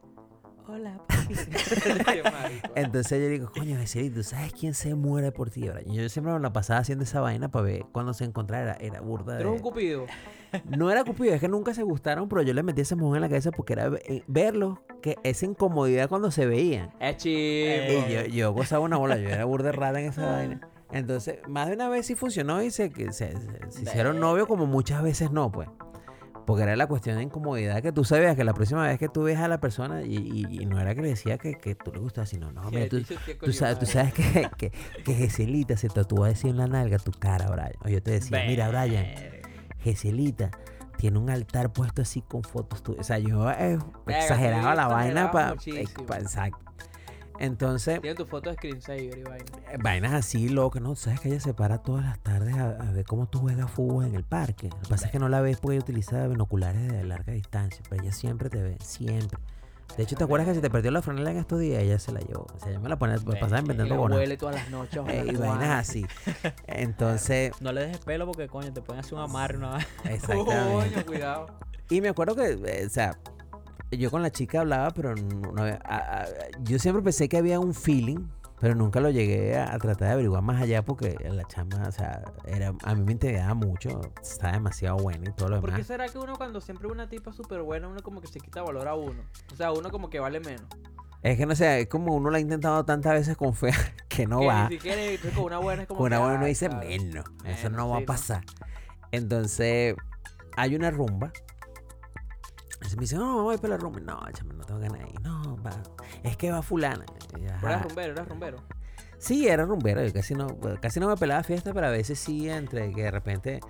[0.68, 1.34] Hola, papi.
[2.76, 5.92] Entonces yo digo, coño, Geselita, ¿tú sabes quién se muere por ti, Brian?
[5.92, 9.00] Yo siempre me la pasaba haciendo esa vaina para ver cuando se encontrara, era, era
[9.00, 9.62] burda Tú eres un de...
[9.62, 10.06] cupido.
[10.68, 13.22] No era cupido, es que nunca se gustaron, pero yo le metí ese mojón en
[13.22, 16.90] la cabeza porque era ve- verlos, que esa incomodidad cuando se veían.
[17.00, 18.06] Es chivo.
[18.08, 20.60] Y yo, yo gozaba una bola, yo era burda rara en esa vaina.
[20.92, 23.32] Entonces, más de una vez sí funcionó y se, se-
[23.70, 25.68] se hicieron novios, como muchas veces no, pues.
[26.50, 29.22] Porque era la cuestión de incomodidad que tú sabías que la próxima vez que tú
[29.22, 31.92] ves a la persona, y, y- y no era que le decía que, que tú
[31.92, 34.72] le gustabas, sino, no, Sí, tú, bicho sí es tú sabes, tú sabes que, que,
[35.04, 37.72] que Geselita se tatúa así en la nalga tu cara, Brian.
[37.84, 39.06] O yo te decía, mira, Brian,
[39.78, 40.50] Geselita
[40.96, 43.00] tiene un altar puesto así con fotos tuyas.
[43.00, 45.50] O sea, yo eh, exageraba la vaina para...
[45.54, 46.14] muchísimo.
[46.14, 46.58] exacto.
[47.40, 49.44] Entonces, Tiene tu foto de screensaver y vaina.
[49.72, 50.94] eh, vainas así, loco, ¿no?
[50.94, 54.04] Sabes que ella se para todas las tardes a, a ver cómo tú juegas fútbol
[54.06, 54.68] en el parque.
[54.70, 57.82] Lo que pasa es que no la ves porque ella utiliza binoculares de larga distancia,
[57.88, 59.38] pero ella siempre te ve, siempre.
[59.96, 61.82] De hecho, ¿te acuerdas que se te perdió la franela en estos días?
[61.82, 62.46] Ella se la llevó.
[62.54, 64.18] O sea, yo me la ponía, me pasaba inventando bonas.
[64.18, 65.02] huele todas las noches.
[65.26, 66.06] Y vainas así.
[66.68, 69.86] Entonces, No le dejes pelo porque, coño, te pueden hacer un amarre vez.
[70.04, 70.94] exactamente.
[70.94, 71.46] Coño, cuidado.
[71.88, 73.18] Y me acuerdo que, eh, o sea,
[73.90, 76.26] yo con la chica hablaba, pero no, no- a- a-
[76.62, 78.26] yo siempre pensé que había un feeling,
[78.60, 81.92] pero nunca lo llegué a, a tratar de averiguar más allá porque la chama, o
[81.92, 85.76] sea, era, a mí me intrigaba mucho, estaba demasiado buena y todo lo ¿Por qué
[85.76, 85.86] demás.
[85.86, 88.86] será que uno cuando siempre una tipa súper buena, uno como que se quita valor
[88.86, 89.22] a uno?
[89.52, 90.66] O sea, uno como que vale menos.
[91.22, 93.72] Es que no sé, es como uno lo ha intentado tantas veces con fe
[94.08, 94.68] que no que va.
[94.68, 95.02] Ni siquiera
[95.34, 98.00] con una buena es como Con una buena uno dice menos, eso no va a
[98.02, 98.42] pasar.
[99.12, 99.94] Entonces,
[100.56, 101.32] hay una rumba.
[102.80, 104.00] Y me dice, no, voy para la rumba.
[104.00, 105.20] No, chame, no tengo ganas de ir.
[105.22, 105.70] No, va.
[106.22, 107.04] Es que va fulana.
[107.62, 108.58] Eras rumbero, eras rumbero.
[109.18, 110.04] Sí, era rumbero.
[110.04, 110.46] Yo casi no,
[110.80, 113.60] casi no me pelaba fiesta, pero a veces sí, entre que de repente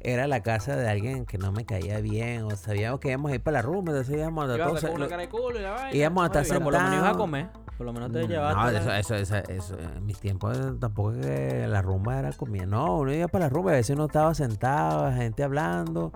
[0.00, 3.34] era la casa de alguien que no me caía bien, o sabíamos que íbamos a
[3.34, 5.58] ir para la rumba, entonces íbamos a Ibas todos- con una lo- cara de culo
[5.58, 5.96] y la vaina.
[5.96, 7.48] íbamos a estar Pero por lo menos ibas a comer.
[7.78, 8.76] Por lo menos te No, llevaste.
[8.78, 12.66] eso, la- eso, eso, eso, en mis tiempos tampoco que la rumba era comida.
[12.66, 16.12] No, uno iba para la rumba, a veces uno estaba sentado, gente hablando,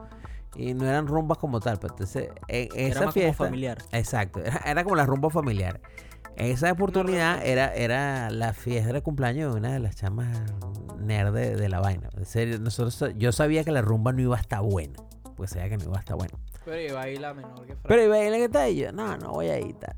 [0.56, 1.78] y no eran rumbas como tal.
[1.78, 3.44] Pero entonces, en Era esa más como fiesta.
[3.44, 3.78] familiar.
[3.92, 5.80] Exacto, era, era como la rumba familiar.
[6.36, 10.36] Esa oportunidad era, era la fiesta de cumpleaños de una de las chamas
[10.98, 12.08] nerd de, de la vaina.
[12.16, 14.94] En serio, nosotros, yo sabía que la rumba no iba a estar buena.
[15.36, 16.38] Pues sabía que no iba a estar buena.
[16.64, 17.82] Pero iba ahí la menor que Fran.
[17.86, 18.70] Pero iba a ir, ¿qué tal?
[18.70, 19.74] Y yo, no, no voy a ir.
[19.74, 19.94] Tal.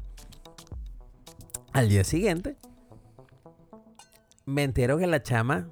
[1.73, 2.57] Al día siguiente,
[4.47, 5.69] me entero que la chama,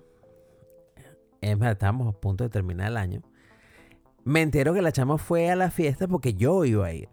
[1.41, 3.23] es más, estábamos a punto de terminar el año,
[4.25, 7.09] me entero que la chama fue a la fiesta porque yo iba a ir.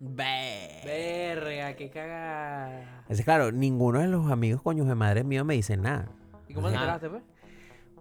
[0.00, 0.80] Ve.
[0.84, 3.00] Verga, qué cagada.
[3.02, 6.08] Entonces, claro, ninguno de los amigos coños de madre mío me dicen nada.
[6.48, 7.22] ¿Y cómo te enteraste, pues?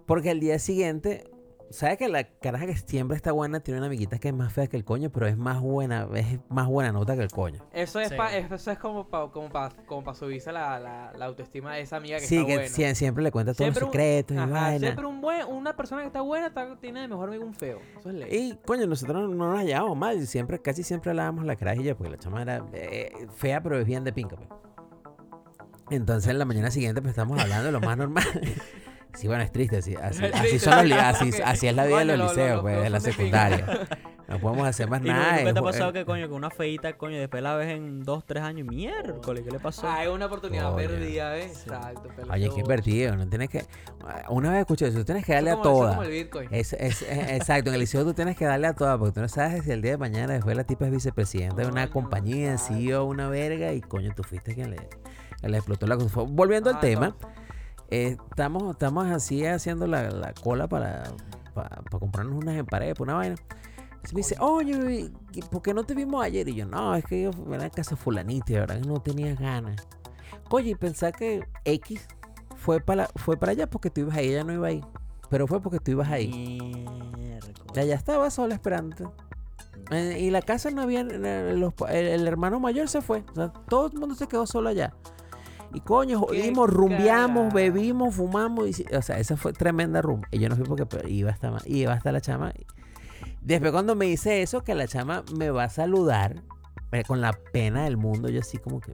[0.05, 1.29] Porque al día siguiente,
[1.73, 4.67] ¿sabes que la caraja que siempre está buena tiene una amiguita que es más fea
[4.67, 7.59] que el coño, pero es más buena, es más buena nota que el coño?
[7.73, 8.15] Eso es, Sí.
[8.15, 11.81] pa- eso es como para como pa, como pa subirse la, la, la autoestima de
[11.81, 12.69] esa amiga que Sí, está que buena.
[12.69, 14.79] sie- siempre le cuenta todos los un- secretos y Ajá, vaina.
[14.79, 17.79] siempre un buen, una persona que está buena está- tiene de mejor amigo un feo.
[17.99, 18.29] Eso es ley.
[18.31, 22.17] Y coño, nosotros no nos llevamos mal, siempre, casi siempre hablábamos la carajilla, porque la
[22.17, 24.35] chama era eh, fea, pero es bien de pinca.
[24.35, 24.47] pues.
[25.89, 28.23] Entonces en la mañana siguiente pues estamos hablando de lo más normal.
[29.15, 31.99] Sí, bueno, es triste, así, así, Es así son los así, así es la vida
[31.99, 33.49] de coño, los lo- lo- liceos, pues, de la son de pinga.
[33.49, 33.87] secundaria.
[34.25, 35.37] No podemos hacer más ¿Y no- nada.
[35.39, 38.03] nunca te ha pasado eh, que, coño, que una feita, coño, después la ves en
[38.03, 38.65] dos, tres años?
[38.65, 39.85] Miércoles, ¿qué le pasó?
[39.87, 40.77] Ah, es una oportunidad Coño.
[40.77, 41.51] perdida, ¿ves?
[41.65, 42.07] Exacto.
[42.15, 43.65] pelo Oye, es que invertido, no tienes que...
[44.29, 45.95] Una vez escuché eso, tú tienes que Eso darle a como- eso todas.
[45.97, 46.47] como el Bitcoin.
[46.51, 49.19] Es, es- es- exacto, en el liceo tú tienes que darle a todas, porque tú
[49.19, 51.93] no sabes si el día de mañana después la tipa es vicepresidenta de una Coño,
[51.93, 52.75] compañía, exacto.
[52.75, 54.77] CEO, una verga, y coño, tú fuiste quien le,
[55.41, 56.21] quien le explotó la cosa.
[56.21, 57.42] Volviendo al Ah, tema, no.
[57.93, 61.03] Eh, estamos, estamos así haciendo la, la cola para,
[61.53, 63.35] para, para comprarnos unas emparedes, por una vaina.
[63.87, 66.47] Entonces me dice, oye, ¿y ¿por qué no te vimos ayer?
[66.49, 68.87] Y yo, no, es que yo fui a la casa fulanita, y la verdad que
[68.87, 69.87] no tenía ganas.
[70.49, 72.07] Coño, y pensar que X
[72.55, 74.83] fue para, fue para allá porque tú ibas ahí, ella no iba ahí.
[75.29, 76.85] Pero fue porque tú ibas ahí.
[77.73, 79.05] Ya, ya estaba sola esperándote.
[79.91, 81.01] Eh, y la casa no había.
[81.01, 83.23] eh, los el, el hermano mayor se fue.
[83.31, 84.93] O sea, todo el mundo se quedó solo allá.
[85.73, 87.53] Y coño, jodimos, rumbeamos, cagada.
[87.55, 88.79] bebimos, fumamos.
[88.79, 90.27] Y, o sea, esa fue tremenda rumba.
[90.31, 92.53] Y yo no fui porque pues, iba hasta, iba hasta la chama.
[93.41, 96.43] Después, cuando me dice eso, que la chama me va a saludar
[96.91, 98.93] eh, con la pena del mundo, yo así como que.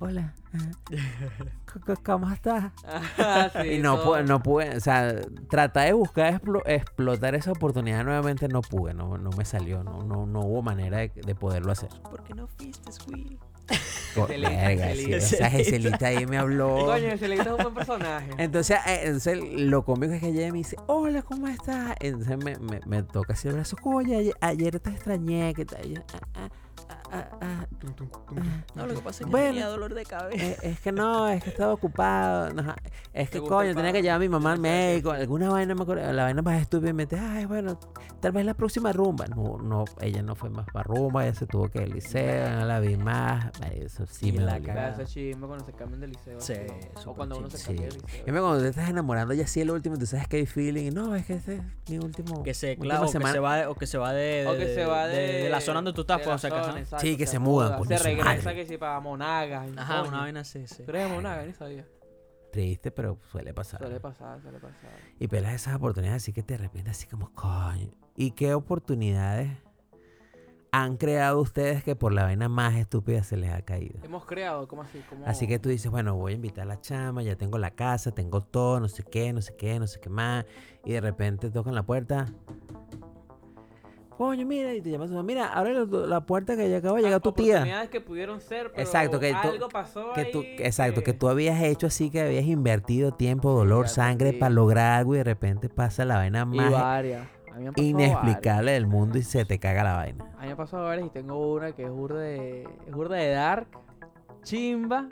[0.00, 0.34] hola,
[2.04, 2.72] ¿cómo estás?
[3.18, 4.16] Ah, sí, y no, todo.
[4.16, 5.14] pu- no pude, o sea,
[5.48, 10.02] tratar de buscar explo- explotar esa oportunidad nuevamente no pude, no, no me salió, no,
[10.02, 11.90] no, no hubo manera de, de poderlo hacer.
[12.02, 13.38] ¿Por qué no fuiste, Will?
[14.28, 16.74] Verga, sí, esa Geselita ahí me habló.
[16.86, 18.30] Coño, ese es un buen personaje.
[18.38, 21.94] Entonces, eh, entonces, lo cómico es que ella me dice, hola, ¿cómo estás?
[22.00, 25.86] Entonces me, me, me toca así el brazo, oye, ayer, ayer te extrañé, ¿qué tal?
[25.86, 26.02] Y yo,
[26.34, 26.48] "Ah,
[27.12, 28.64] ah, ah, ah, ah, ah".
[28.74, 29.48] No, lo que pasa es que Bueno.
[29.48, 30.44] tenía dolor de cabeza.
[30.44, 32.52] Eh, es que no, es que estaba ocupado.
[32.52, 32.74] no,
[33.12, 35.10] es que coño, el tenía que llevar a mi mamá al ¿Te gusta el médico.
[35.10, 36.12] Alguna vaina me acuerdo.
[36.12, 37.78] La vaina más estúpida y me dice, ay, bueno,
[38.20, 39.26] tal vez la próxima rumba.
[39.26, 42.50] No, no, ella no fue más para rumba, ella se tuvo que ir al liceo,
[42.50, 43.50] no la vi más.
[43.72, 44.60] Eso sí Y me la
[45.04, 46.40] chisme cuando se cambian de liceo.
[46.40, 46.54] Sí,
[46.96, 47.08] así.
[47.08, 48.24] O cuando uno se cambia de liceo.
[48.26, 50.86] Y me cuando te estás enamorando ya sí el último, tú sabes que hay feeling.
[50.86, 52.42] y No, es que ese es mi último.
[52.42, 55.78] Que se, claro, o que se va de, o que se va de, la zona
[55.78, 58.28] donde tú estás, pues, o sea, que, Sí, que se mudan, coño, Se su regresa
[58.34, 58.54] madre.
[58.54, 59.68] que si para Monagas.
[59.70, 60.08] y Ajá, coño.
[60.10, 60.82] una vaina así, sí.
[60.84, 61.86] Tú eres de Monagas, ni sabía.
[62.52, 63.80] Triste, pero suele pasar.
[63.80, 64.90] Suele pasar, suele pasar.
[65.18, 67.90] Y pelas esas oportunidades así que te arrepientes así como, coño.
[68.16, 69.50] ¿Y qué oportunidades
[70.72, 74.00] han creado ustedes que por la vaina más estúpida se les ha caído?
[74.04, 75.00] Hemos creado, ¿cómo así?
[75.08, 75.26] ¿Cómo...
[75.26, 78.10] Así que tú dices, bueno, voy a invitar a la chama, ya tengo la casa,
[78.12, 80.44] tengo todo, no sé qué, no sé qué, no sé qué más.
[80.84, 82.26] Y de repente tocan la puerta.
[84.20, 87.32] Coño, mira, y te llamas, mira, abre la, puerta que ya acaba de llegar tu
[87.32, 87.54] tía.
[87.54, 91.14] Oportunidades que pudieron ser, pero Exacto, que tú- algo pasó Que tú, ahí exacto, que
[91.14, 94.36] tú habías hecho así, que habías invertido tiempo, dolor, sangre sí.
[94.36, 97.28] para lograr algo y de repente pasa la vaina más varias.
[97.76, 100.24] Inexplicable del mundo y se te caga la vaina.
[100.36, 103.16] A mí me han pasado varias y tengo una que es burda de, es burda
[103.16, 103.68] de Dark,
[104.42, 105.08] chimba.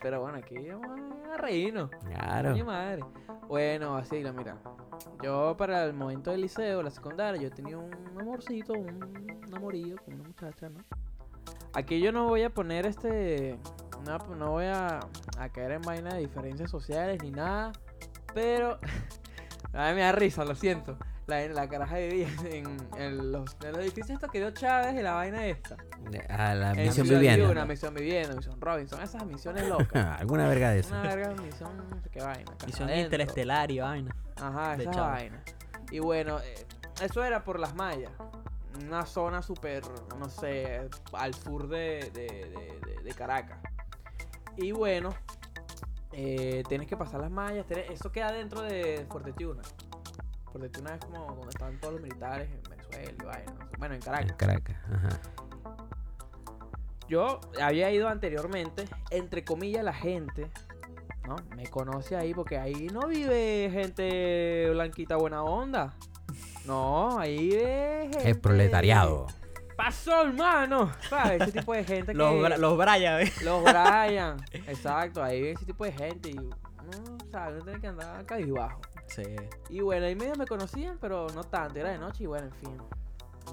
[0.00, 0.90] Pero bueno, aquí vamos
[1.32, 1.90] a reírnos.
[1.90, 2.52] Claro.
[2.52, 3.04] Coño madre.
[3.48, 4.56] Bueno, así, la mira.
[5.22, 9.96] Yo para el momento del liceo, la secundaria, yo tenía un amorcito, un, un amorío
[10.04, 10.80] con una muchacha, ¿no?
[11.74, 13.58] Aquí yo no voy a poner este.
[14.04, 15.00] No, no voy a,
[15.38, 17.72] a caer en vaina de diferencias sociales ni nada.
[18.34, 18.78] Pero.
[19.72, 20.96] A mí me da risa, lo siento.
[21.26, 25.02] La, la caraja vivía en, en los, en los edificios estos que dio Chávez y
[25.02, 25.76] la vaina esta.
[26.28, 27.50] A la En misión vivienda.
[27.50, 30.06] Una misión vivienda, misión Robinson, esas misiones locas.
[30.20, 30.90] Alguna verga de eso.
[30.94, 32.52] Una verga misión, no sé qué vaina.
[32.64, 33.04] Misión adentro.
[33.06, 34.14] interestelar y vaina.
[34.36, 35.42] Ajá, de esa vaina.
[35.90, 36.64] Y bueno, eh,
[37.02, 38.12] eso era por las mallas.
[38.86, 39.82] Una zona súper,
[40.20, 43.58] no sé, al sur de, de, de- de- de Caracas.
[44.56, 45.10] Y bueno,
[46.12, 47.66] eh, tienes que pasar las mallas.
[47.90, 49.62] eso queda dentro de Fuerte Tiuna.
[50.58, 53.52] Fuerte Tiuna es como donde están todos los militares en Venezuela y vaina.
[53.78, 54.36] Bueno, en En Caracas.
[54.36, 54.76] Caracas.
[54.90, 55.08] Ajá.
[57.08, 60.50] Yo había ido anteriormente, entre comillas, la gente,
[61.26, 61.36] ¿no?
[61.54, 65.94] Me conoce ahí porque ahí no vive gente blanquita buena onda.
[66.64, 68.30] No, ahí vive gente...
[68.30, 69.26] El proletariado.
[69.76, 70.90] Pasó, hermano.
[71.08, 71.42] ¿Sabes?
[71.42, 72.18] Ese tipo de gente que...
[72.18, 73.32] Los, Bra- los Brian, ¿eh?
[73.44, 74.36] Los Brian.
[74.66, 76.34] Exacto, ahí vive ese tipo de gente y...
[76.34, 76.50] No,
[77.30, 77.58] ¿sabes?
[77.58, 78.80] No tiene que andar cabizbajo.
[79.08, 79.22] Sí.
[79.68, 82.52] Y bueno, ahí medio me conocían, pero no tanto, era de noche y bueno, en
[82.52, 82.78] fin.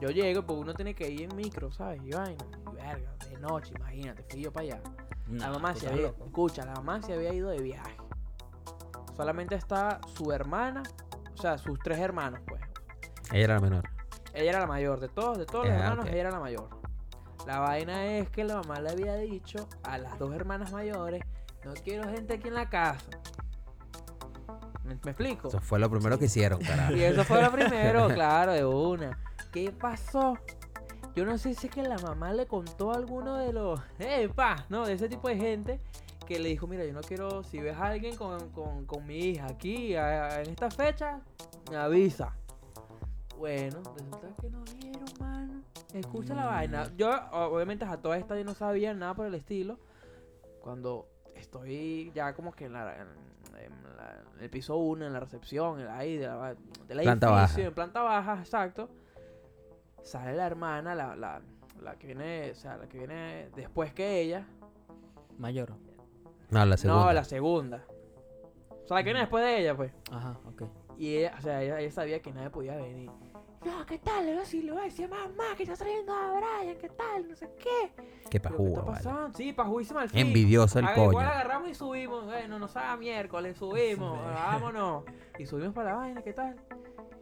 [0.02, 2.02] Yo llego, porque uno tiene que ir en micro, ¿sabes?
[2.04, 4.82] Y vaina, y verga, de noche, imagínate, fui yo para allá.
[5.30, 6.26] La mamá se había, loco.
[6.26, 7.96] escucha, la mamá se había ido de viaje.
[9.16, 10.84] Solamente está su hermana,
[11.34, 12.62] o sea, sus tres hermanos, pues.
[13.32, 13.90] Ella era la menor.
[14.34, 16.70] Ella era la mayor, de todos, de todos los hermanos, ella era la mayor.
[17.46, 21.22] La vaina es que la mamá le había dicho a las dos hermanas mayores,
[21.64, 23.06] no quiero gente aquí en la casa.
[24.96, 25.48] ¿Me, me explico?
[25.50, 26.94] Eso fue lo primero que hicieron, carajo.
[26.98, 29.18] Y eso fue lo primero, claro, de una.
[29.52, 30.38] ¿Qué pasó?
[31.16, 33.80] Yo no sé si es que la mamá le contó a alguno de los.
[34.00, 34.66] ¡Eh, pa!
[34.70, 35.80] No, de ese tipo de gente
[36.26, 37.44] que le dijo: Mira, yo no quiero.
[37.44, 41.20] Si ves a alguien con, con- con mi hija aquí a- en esta fecha,
[41.70, 42.34] me avisa.
[43.38, 45.62] Bueno, resulta que no vieron, mano.
[45.94, 46.50] Escucha la Mm.
[46.50, 46.92] vaina.
[46.98, 49.78] Yo, o- obviamente, a toda esta yo no sabía nada por el estilo.
[50.62, 53.08] Cuando estoy ya como que en, la, en,
[53.58, 56.56] en la- en el piso 1, en la recepción, en la- ahí de la,
[56.88, 57.62] del Planta edificio, baja.
[57.68, 58.90] en planta baja, exacto.
[60.02, 61.42] Sale la hermana, la, la,
[61.82, 64.46] la que viene, o sea, la que viene después que ella.
[65.38, 65.74] Mayor.
[66.50, 67.06] No, la segunda.
[67.06, 67.86] No, la segunda.
[68.84, 69.94] O sea, la que viene después de ella, pues.
[70.12, 70.64] Ajá, ok.
[70.98, 73.10] Y ella, o sea, ella, ella sabía que nadie podía venir.
[73.66, 74.26] No, ¿qué tal?
[74.26, 76.90] Le voy a decir, le voy a decir mamá que está trayendo a Brian, ¿qué
[76.90, 77.28] tal?
[77.28, 77.92] No sé qué.
[77.96, 79.34] Qué Pero, ¿Qué pajúa, vale.
[79.36, 80.28] Sí, pajuísima al fin.
[80.28, 81.12] Envidioso el coño.
[81.12, 82.26] Igual agarramos y subimos.
[82.26, 84.20] Bueno, no sabe miércoles, subimos.
[84.34, 85.06] vámonos.
[85.38, 86.56] Y subimos para la vaina, ¿qué tal?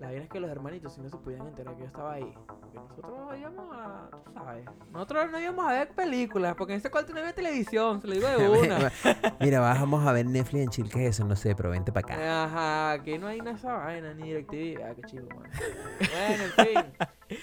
[0.02, 2.34] La vaina es que los hermanitos, si no se podían enterar que yo estaba ahí.
[2.48, 4.10] Porque nosotros íbamos a.
[4.26, 4.66] Tú sabes.
[4.92, 6.56] Nosotros no íbamos a ver películas.
[6.56, 8.02] Porque en ese cuarto no había televisión.
[8.02, 8.92] Se lo digo de una.
[9.40, 11.28] Mira, vamos a ver Netflix en Chile, ¿qué es eso?
[11.28, 12.44] No sé, pero vente para acá.
[12.46, 14.84] Ajá, aquí no hay nada esa vaina, ni DirecTV.
[14.84, 15.52] Ah, qué chido, man.
[16.00, 17.40] bueno, en fin.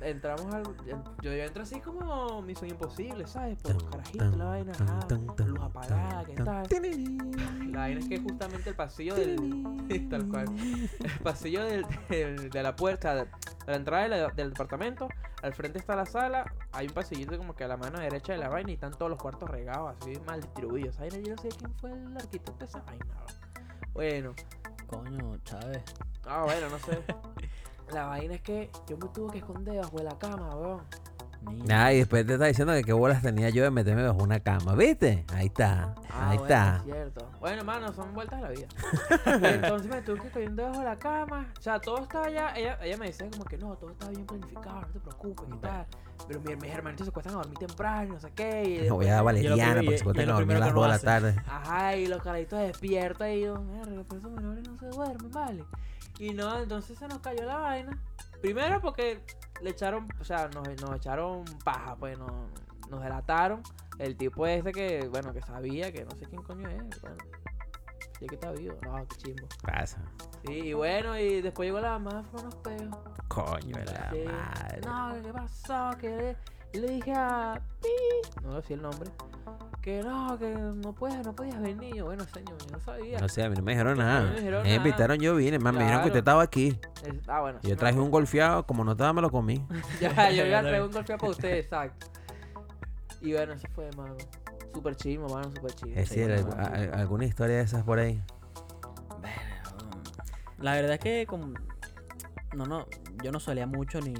[0.00, 0.62] Entramos al.
[0.86, 3.58] Yo, yo entro así como Misión Imposible, ¿sabes?
[3.62, 6.68] Por los carajitos, la vaina, tan, ajá, tan, tan, luz apagada, ¿qué tal?
[6.68, 7.18] tan.
[7.72, 10.06] La vaina es que justamente el pasillo del.
[10.10, 10.46] tal cual.
[10.58, 13.26] El pasillo del, del- de la puerta, de,
[13.66, 15.08] la entrada de la- del departamento,
[15.42, 18.38] al frente está la sala, hay un pasillito como que a la mano derecha de
[18.38, 20.94] la vaina y están todos los cuartos regados, así mal distribuidos.
[20.94, 23.04] Esa vaina yo no sé quién fue el arquitecto de esa vaina.
[23.92, 24.34] Bueno,
[24.86, 25.82] Coño, Chávez.
[26.26, 26.98] ah, bueno, no sé.
[27.92, 30.80] La vaina es que yo me tuve que esconder bajo la cama, weón.
[31.40, 31.84] Mira.
[31.86, 34.40] Ah, y después te está diciendo que qué bolas tenía yo de meterme bajo una
[34.40, 35.24] cama, ¿viste?
[35.32, 36.76] Ahí está, Ah, ahí bueno, está.
[36.78, 37.30] es cierto.
[37.40, 38.66] Bueno, hermano, son vueltas de la vida.
[39.40, 41.52] Y entonces me tuve que esconder debajo de la cama.
[41.56, 42.52] O sea, todo estaba ya.
[42.56, 45.56] Ella, ella me decía como que no, todo está bien planificado, no te preocupes, ¿qué
[45.58, 45.86] tal?
[46.26, 48.64] Pero mi- mis hermanitos se cuestan a dormir temprano, no sé qué.
[48.64, 50.60] Y Me voy a dar después- valeriana porque se y- cuesta y lo dormir a
[50.60, 51.36] las que 2 de la tarde.
[51.46, 55.64] Ajá, y los caraditos despiertos y yo, mierda, esos menores no se duermen, vale.
[56.18, 58.02] Y no, entonces se nos cayó la vaina.
[58.42, 59.22] Primero porque
[59.62, 62.30] le echaron, o sea, nos, nos echaron paja, pues nos,
[62.90, 63.62] nos delataron.
[63.98, 67.16] El tipo ese que, bueno, que sabía que no sé quién coño es, bueno.
[68.18, 69.46] Sí que está vivo, no, qué chimbo.
[69.62, 69.98] Pasa.
[70.44, 72.96] Sí, y bueno, y después llegó la mamá con unos peos.
[73.28, 74.24] Coño, de la Sí.
[74.26, 74.80] madre.
[74.84, 75.90] No, ¿qué pasó?
[75.98, 76.36] Que
[76.72, 79.10] le, dije a Pi, no decía el nombre,
[79.82, 81.94] que no, que no puedes, no podías venir.
[81.94, 83.18] Yo, Bueno, señor, yo no sabía.
[83.20, 84.22] No sé, a mí no me dijeron No nada.
[84.22, 84.76] me dijeron me nada.
[84.76, 85.58] invitaron, yo vine.
[85.60, 86.78] Más me dijeron que usted estaba aquí.
[87.04, 87.58] Es- ah, bueno.
[87.62, 89.64] sí Yo traje un golfeado, como no estaba, me lo comí.
[90.00, 92.06] Ya, yo iba a Ya traer un golpe para usted, exacto.
[93.20, 94.16] Y bueno, eso fue, mano.
[94.72, 95.90] Súper chido, mano, súper chido.
[95.98, 96.52] Es decir, mano.
[96.58, 98.20] al- al- alguna historia de esas por ahí.
[100.58, 101.54] La verdad es que como...
[102.54, 102.86] No, no,
[103.22, 104.14] yo no salía mucho ni...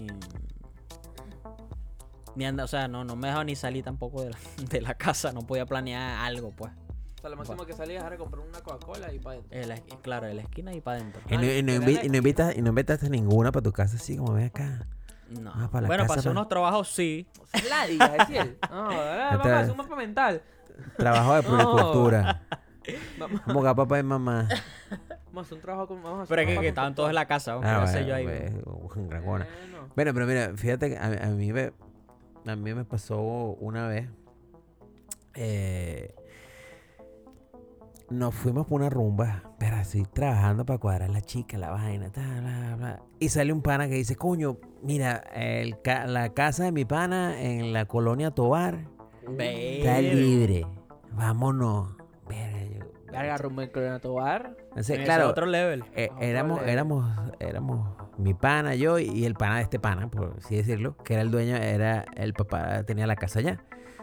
[2.36, 4.38] Ni anda, o sea, no, no me dejaba ni salir tampoco de la,
[4.70, 6.72] de la casa, no podía planear algo, pues.
[6.72, 9.58] O sea, lo máximo que salías era comprar una Coca-Cola y para adentro.
[9.58, 11.20] En la esqui- claro, de la esquina y para adentro.
[11.28, 13.64] Y no, y no ¿era invi- la- y no invitas, y no invitaste ninguna para
[13.64, 14.86] tu casa así como ven acá.
[15.30, 15.50] No.
[15.54, 17.26] Ah, para la bueno, casa, para hacer pa- unos trabajos sí.
[17.68, 18.58] La digas, es él.
[18.70, 20.42] No, ahora vamos a hacer un mapa mental.
[20.96, 21.48] Trabajo de No.
[21.48, 22.42] puricultura.
[23.18, 24.48] Vamos, Como que papá y mamá.
[25.26, 26.02] vamos a hacer un trabajo con.
[26.02, 27.60] Vamos a hacer Pero es que, que estaban todos en la casa, ¿no?
[27.60, 28.24] ¿Qué Ah, hacer bueno, yo ahí?
[28.94, 29.24] pues.
[29.24, 29.44] Bueno.
[29.94, 31.72] Bueno, pero mira, fíjate que a, a mí me
[32.46, 34.08] a mí me pasó una vez.
[35.34, 36.14] eh,
[38.10, 42.22] nos fuimos por una rumba, pero así trabajando para cuadrar la chica, la vaina, ta,
[42.40, 43.02] bla, bla.
[43.18, 47.40] Y sale un pana que dice, coño, mira, el ca- la casa de mi pana
[47.40, 48.78] en la colonia Tobar
[49.38, 50.66] está libre.
[51.12, 51.94] Vámonos.
[52.28, 54.56] Verga, yo- Verga, rumbo en Colonia Tobar.
[54.70, 55.84] Entonces, ese claro, otro level.
[55.94, 56.72] eh, Otro éramos, level.
[56.72, 57.06] éramos,
[57.40, 57.88] éramos
[58.18, 61.30] mi pana, yo y el pana de este pana, por así decirlo, que era el
[61.30, 63.60] dueño, era el papá, tenía la casa allá.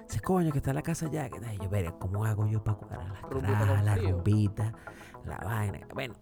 [0.07, 1.29] Dice, coño, que está la casa allá.
[1.29, 1.37] Que?
[1.53, 4.11] Y yo, veré, ¿cómo hago yo para cuadrar las carajas, la frío.
[4.11, 4.73] rumbita,
[5.25, 5.79] la vaina?
[5.93, 6.13] Bueno,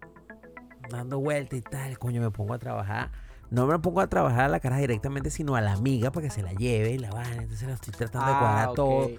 [0.90, 3.10] dando vueltas y tal, coño, me pongo a trabajar.
[3.50, 6.30] No me pongo a trabajar a la cara directamente, sino a la amiga para que
[6.30, 7.42] se la lleve y la vaina.
[7.42, 8.74] Entonces la estoy tratando de cuadrar Ah, ok.
[8.76, 9.10] todo.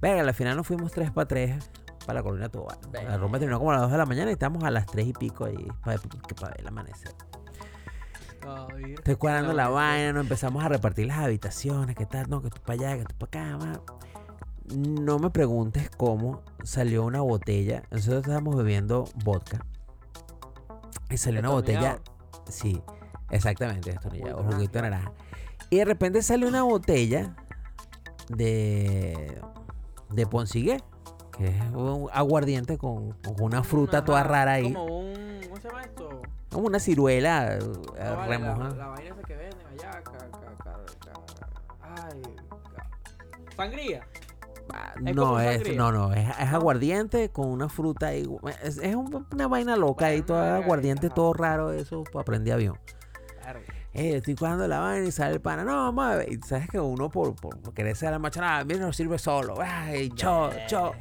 [0.00, 1.70] Verga, al final nos fuimos 3 para 3
[2.04, 2.76] para la colonia Tobar.
[2.92, 5.06] La rumba terminó como a las 2 de la mañana y estamos a las 3
[5.06, 7.12] y pico ahí para, ver el amanecer.
[8.96, 12.60] Estoy cuadrando la vaina, nos empezamos a repartir las habitaciones, qué tal, no, que tú
[12.60, 13.80] para allá, que tú para acá, ma.
[14.74, 17.82] No me preguntes cómo salió una botella.
[17.90, 19.64] Nosotros estábamos bebiendo vodka.
[21.10, 21.98] Y salió una botella.
[22.48, 22.82] Sí,
[23.30, 25.12] exactamente, destornillado, Juguito juguito de naranja.
[25.70, 27.36] Y de repente sale una botella
[28.28, 29.40] de.
[30.10, 30.82] de Ponsigué,
[31.36, 34.72] que es un aguardiente con, con una fruta toda rara ahí.
[34.72, 35.40] Como un.
[35.44, 36.22] ¿Cómo se llama esto?
[36.50, 39.90] Como una ciruela eh, No, vale, la, vaina esa que venden allá.
[40.02, 40.74] Ca, ca, ca,
[41.38, 41.48] ca-
[41.82, 42.22] ay.
[43.56, 44.06] Sangría.
[44.72, 48.26] Ah, Es no, es, no, no, es, es aguardiente con una fruta ahí.
[48.62, 52.78] Es, es un- una vaina loca ahí, todo aguardiente, todo raro, eso para aprender avión.
[53.92, 55.94] Eh, estoy jugando la vaina y sale el pana, no.
[56.22, 59.54] Y sabes que uno por, por, por querer ser la machana, mira, no sirve solo.
[59.62, 60.92] Ay, cho, cho.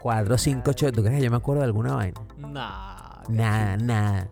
[0.00, 0.92] Cuatro, cinco, cho.
[0.92, 2.20] ¿Tú crees que yo me acuerdo de alguna vaina?
[2.36, 3.22] Nah.
[3.28, 4.28] Nada, nada.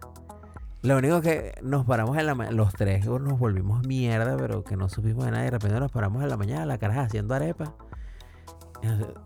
[0.82, 4.76] Lo único que nos paramos en la ma- los tres nos volvimos mierda, pero que
[4.76, 5.43] no supimos de nada.
[5.45, 7.72] Y de repente nos paramos en la mañana, la caraja haciendo arepa.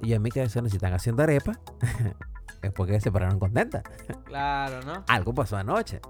[0.03, 1.59] Y yo en mi cabeza, no, si están haciendo arepa,
[2.63, 3.83] es porque se pararon contentas.
[4.25, 5.05] Claro, ¿no?
[5.09, 6.01] Algo pasó anoche.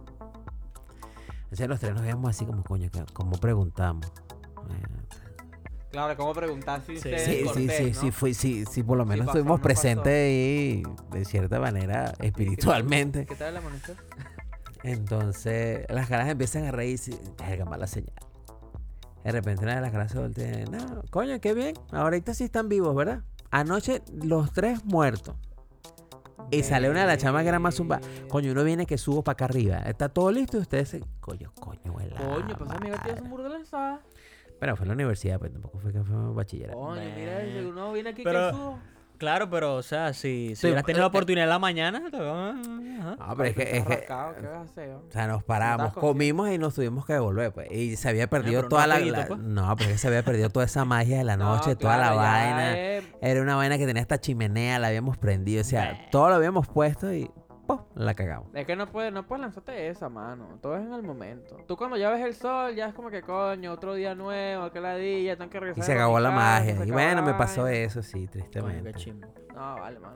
[1.45, 4.07] Entonces los tres nos veíamos así como, coño, ¿cómo preguntamos?
[4.69, 5.07] Eh,
[5.97, 7.09] Claro, ¿cómo preguntar sin Sí.
[7.17, 8.13] Sí, sí, cortés, sí, ¿no?
[8.13, 12.13] sí, sí, sí, por lo Sí menos pasó, estuvimos no presentes ahí de cierta manera,
[12.21, 13.25] espiritualmente.
[13.25, 13.97] ¿Qué tal amanecer?
[14.83, 17.19] Entonces las caras empiezan a reírse.
[17.39, 18.13] Verga, mala señal.
[19.25, 20.67] De repente una de las caras se voltea.
[20.67, 21.75] No, coño, qué bien.
[21.93, 23.23] Ahorita sí están vivos, ¿verdad?
[23.51, 25.37] Anoche los tres muertos.
[26.51, 28.01] Y sale una de las chamas que era más zumba.
[28.29, 29.79] Coño, uno viene que subo para acá arriba.
[29.79, 31.01] Está todo listo y ustedes se.
[31.21, 34.01] Coño, coño, el Coño, pues amiga burro de lanzada.
[34.61, 36.79] Pero fue en la universidad, pues tampoco fue que fue bachillerato.
[36.79, 38.79] Coño, mira, uno viene aquí Pero- que subo.
[39.19, 42.03] Claro, pero, o sea, si, si Sí, hubieras tenido la eh, oportunidad en la mañana,
[42.11, 42.53] te- ajá.
[43.19, 44.91] No, pero es que, es que- Rascado, ¿qué vas a hacer?
[44.91, 47.71] O sea, nos paramos, comimos y nos tuvimos que devolver, pues.
[47.71, 49.41] Y se había perdido pero toda no la, peguito, la- pues.
[49.41, 51.97] No, pero es que se había perdido toda esa magia de la No, noche, toda
[51.97, 52.79] la claro, vaina.
[52.79, 55.61] es- Era una vaina que tenía esta chimenea, la habíamos prendido.
[55.63, 57.31] O sea, todo lo habíamos puesto y
[57.67, 57.81] ¡pum!
[57.95, 58.49] la cagamos.
[58.55, 60.59] Es que no puedes, no puedes lanzarte esa, mano.
[60.63, 61.57] Todo es en el momento.
[61.67, 64.81] Tú cuando ya ves el sol, ya es como que coño, otro día nuevo, que
[64.81, 65.83] ladilla, tengo que regresar.
[65.83, 66.73] Y se acabó la magia.
[66.85, 68.93] Y bueno, la me pasó eso, sí, Coño, tristemente.
[68.93, 69.13] qué.
[69.55, 70.15] No, vale, mano.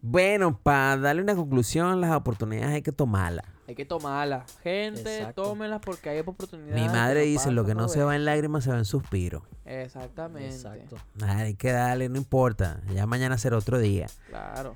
[0.00, 3.44] Bueno, para darle una conclusión, las oportunidades hay que tomarlas.
[3.66, 4.44] Hay que tomarla.
[4.62, 5.42] Gente, Exacto.
[5.42, 6.80] tómenlas porque hay oportunidades.
[6.80, 8.20] Mi madre dice, lo que no se va eso".
[8.20, 9.42] en lágrimas se va en suspiro.
[9.64, 10.54] Exactamente.
[10.54, 10.96] Exacto.
[11.26, 12.80] Hay que darle, no importa.
[12.94, 14.06] Ya mañana será otro día.
[14.30, 14.74] Claro.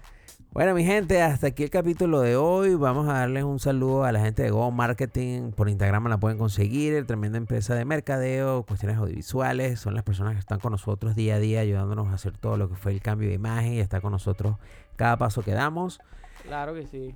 [0.53, 2.75] Bueno, mi gente, hasta aquí el capítulo de hoy.
[2.75, 5.51] Vamos a darles un saludo a la gente de Go Marketing.
[5.53, 7.07] Por Instagram la pueden conseguir.
[7.07, 9.81] Tremenda empresa de mercadeo, cuestiones audiovisuales.
[9.81, 12.69] Son las personas que están con nosotros día a día, ayudándonos a hacer todo lo
[12.69, 14.57] que fue el cambio de imagen y está con nosotros
[14.97, 16.01] cada paso que damos.
[16.43, 17.15] Claro que sí.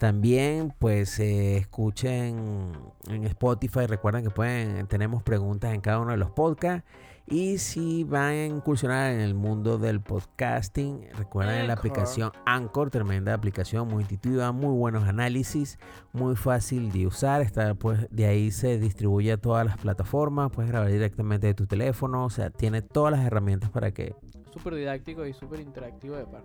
[0.00, 2.72] También, pues, eh, escuchen
[3.08, 3.86] en Spotify.
[3.86, 6.84] Recuerden que pueden, tenemos preguntas en cada uno de los podcasts.
[7.26, 11.78] Y si van a incursionar en el mundo del podcasting, recuerden la Anchor.
[11.78, 15.78] aplicación Anchor, tremenda aplicación, muy intuitiva, muy buenos análisis,
[16.12, 17.40] muy fácil de usar.
[17.40, 20.50] Está, pues, de ahí se distribuye a todas las plataformas.
[20.50, 22.24] Puedes grabar directamente de tu teléfono.
[22.24, 24.14] O sea, tiene todas las herramientas para que
[24.52, 26.44] Súper didáctico y súper interactivo de par.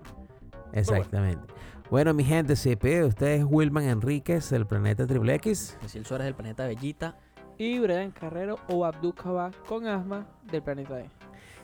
[0.72, 1.54] Exactamente.
[1.90, 5.78] Bueno, mi gente, se despide de ustedes Wilman Enríquez del Planeta Triple X.
[5.82, 7.18] Cecil Suárez del planeta Bellita
[7.58, 11.10] y Brian Carrero o Abdul Kabak con asma del planeta E.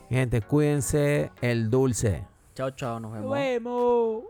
[0.08, 2.24] Gente, cuídense el dulce.
[2.54, 3.30] Chao, chao, nos vemos.
[3.30, 4.24] Nos vemos.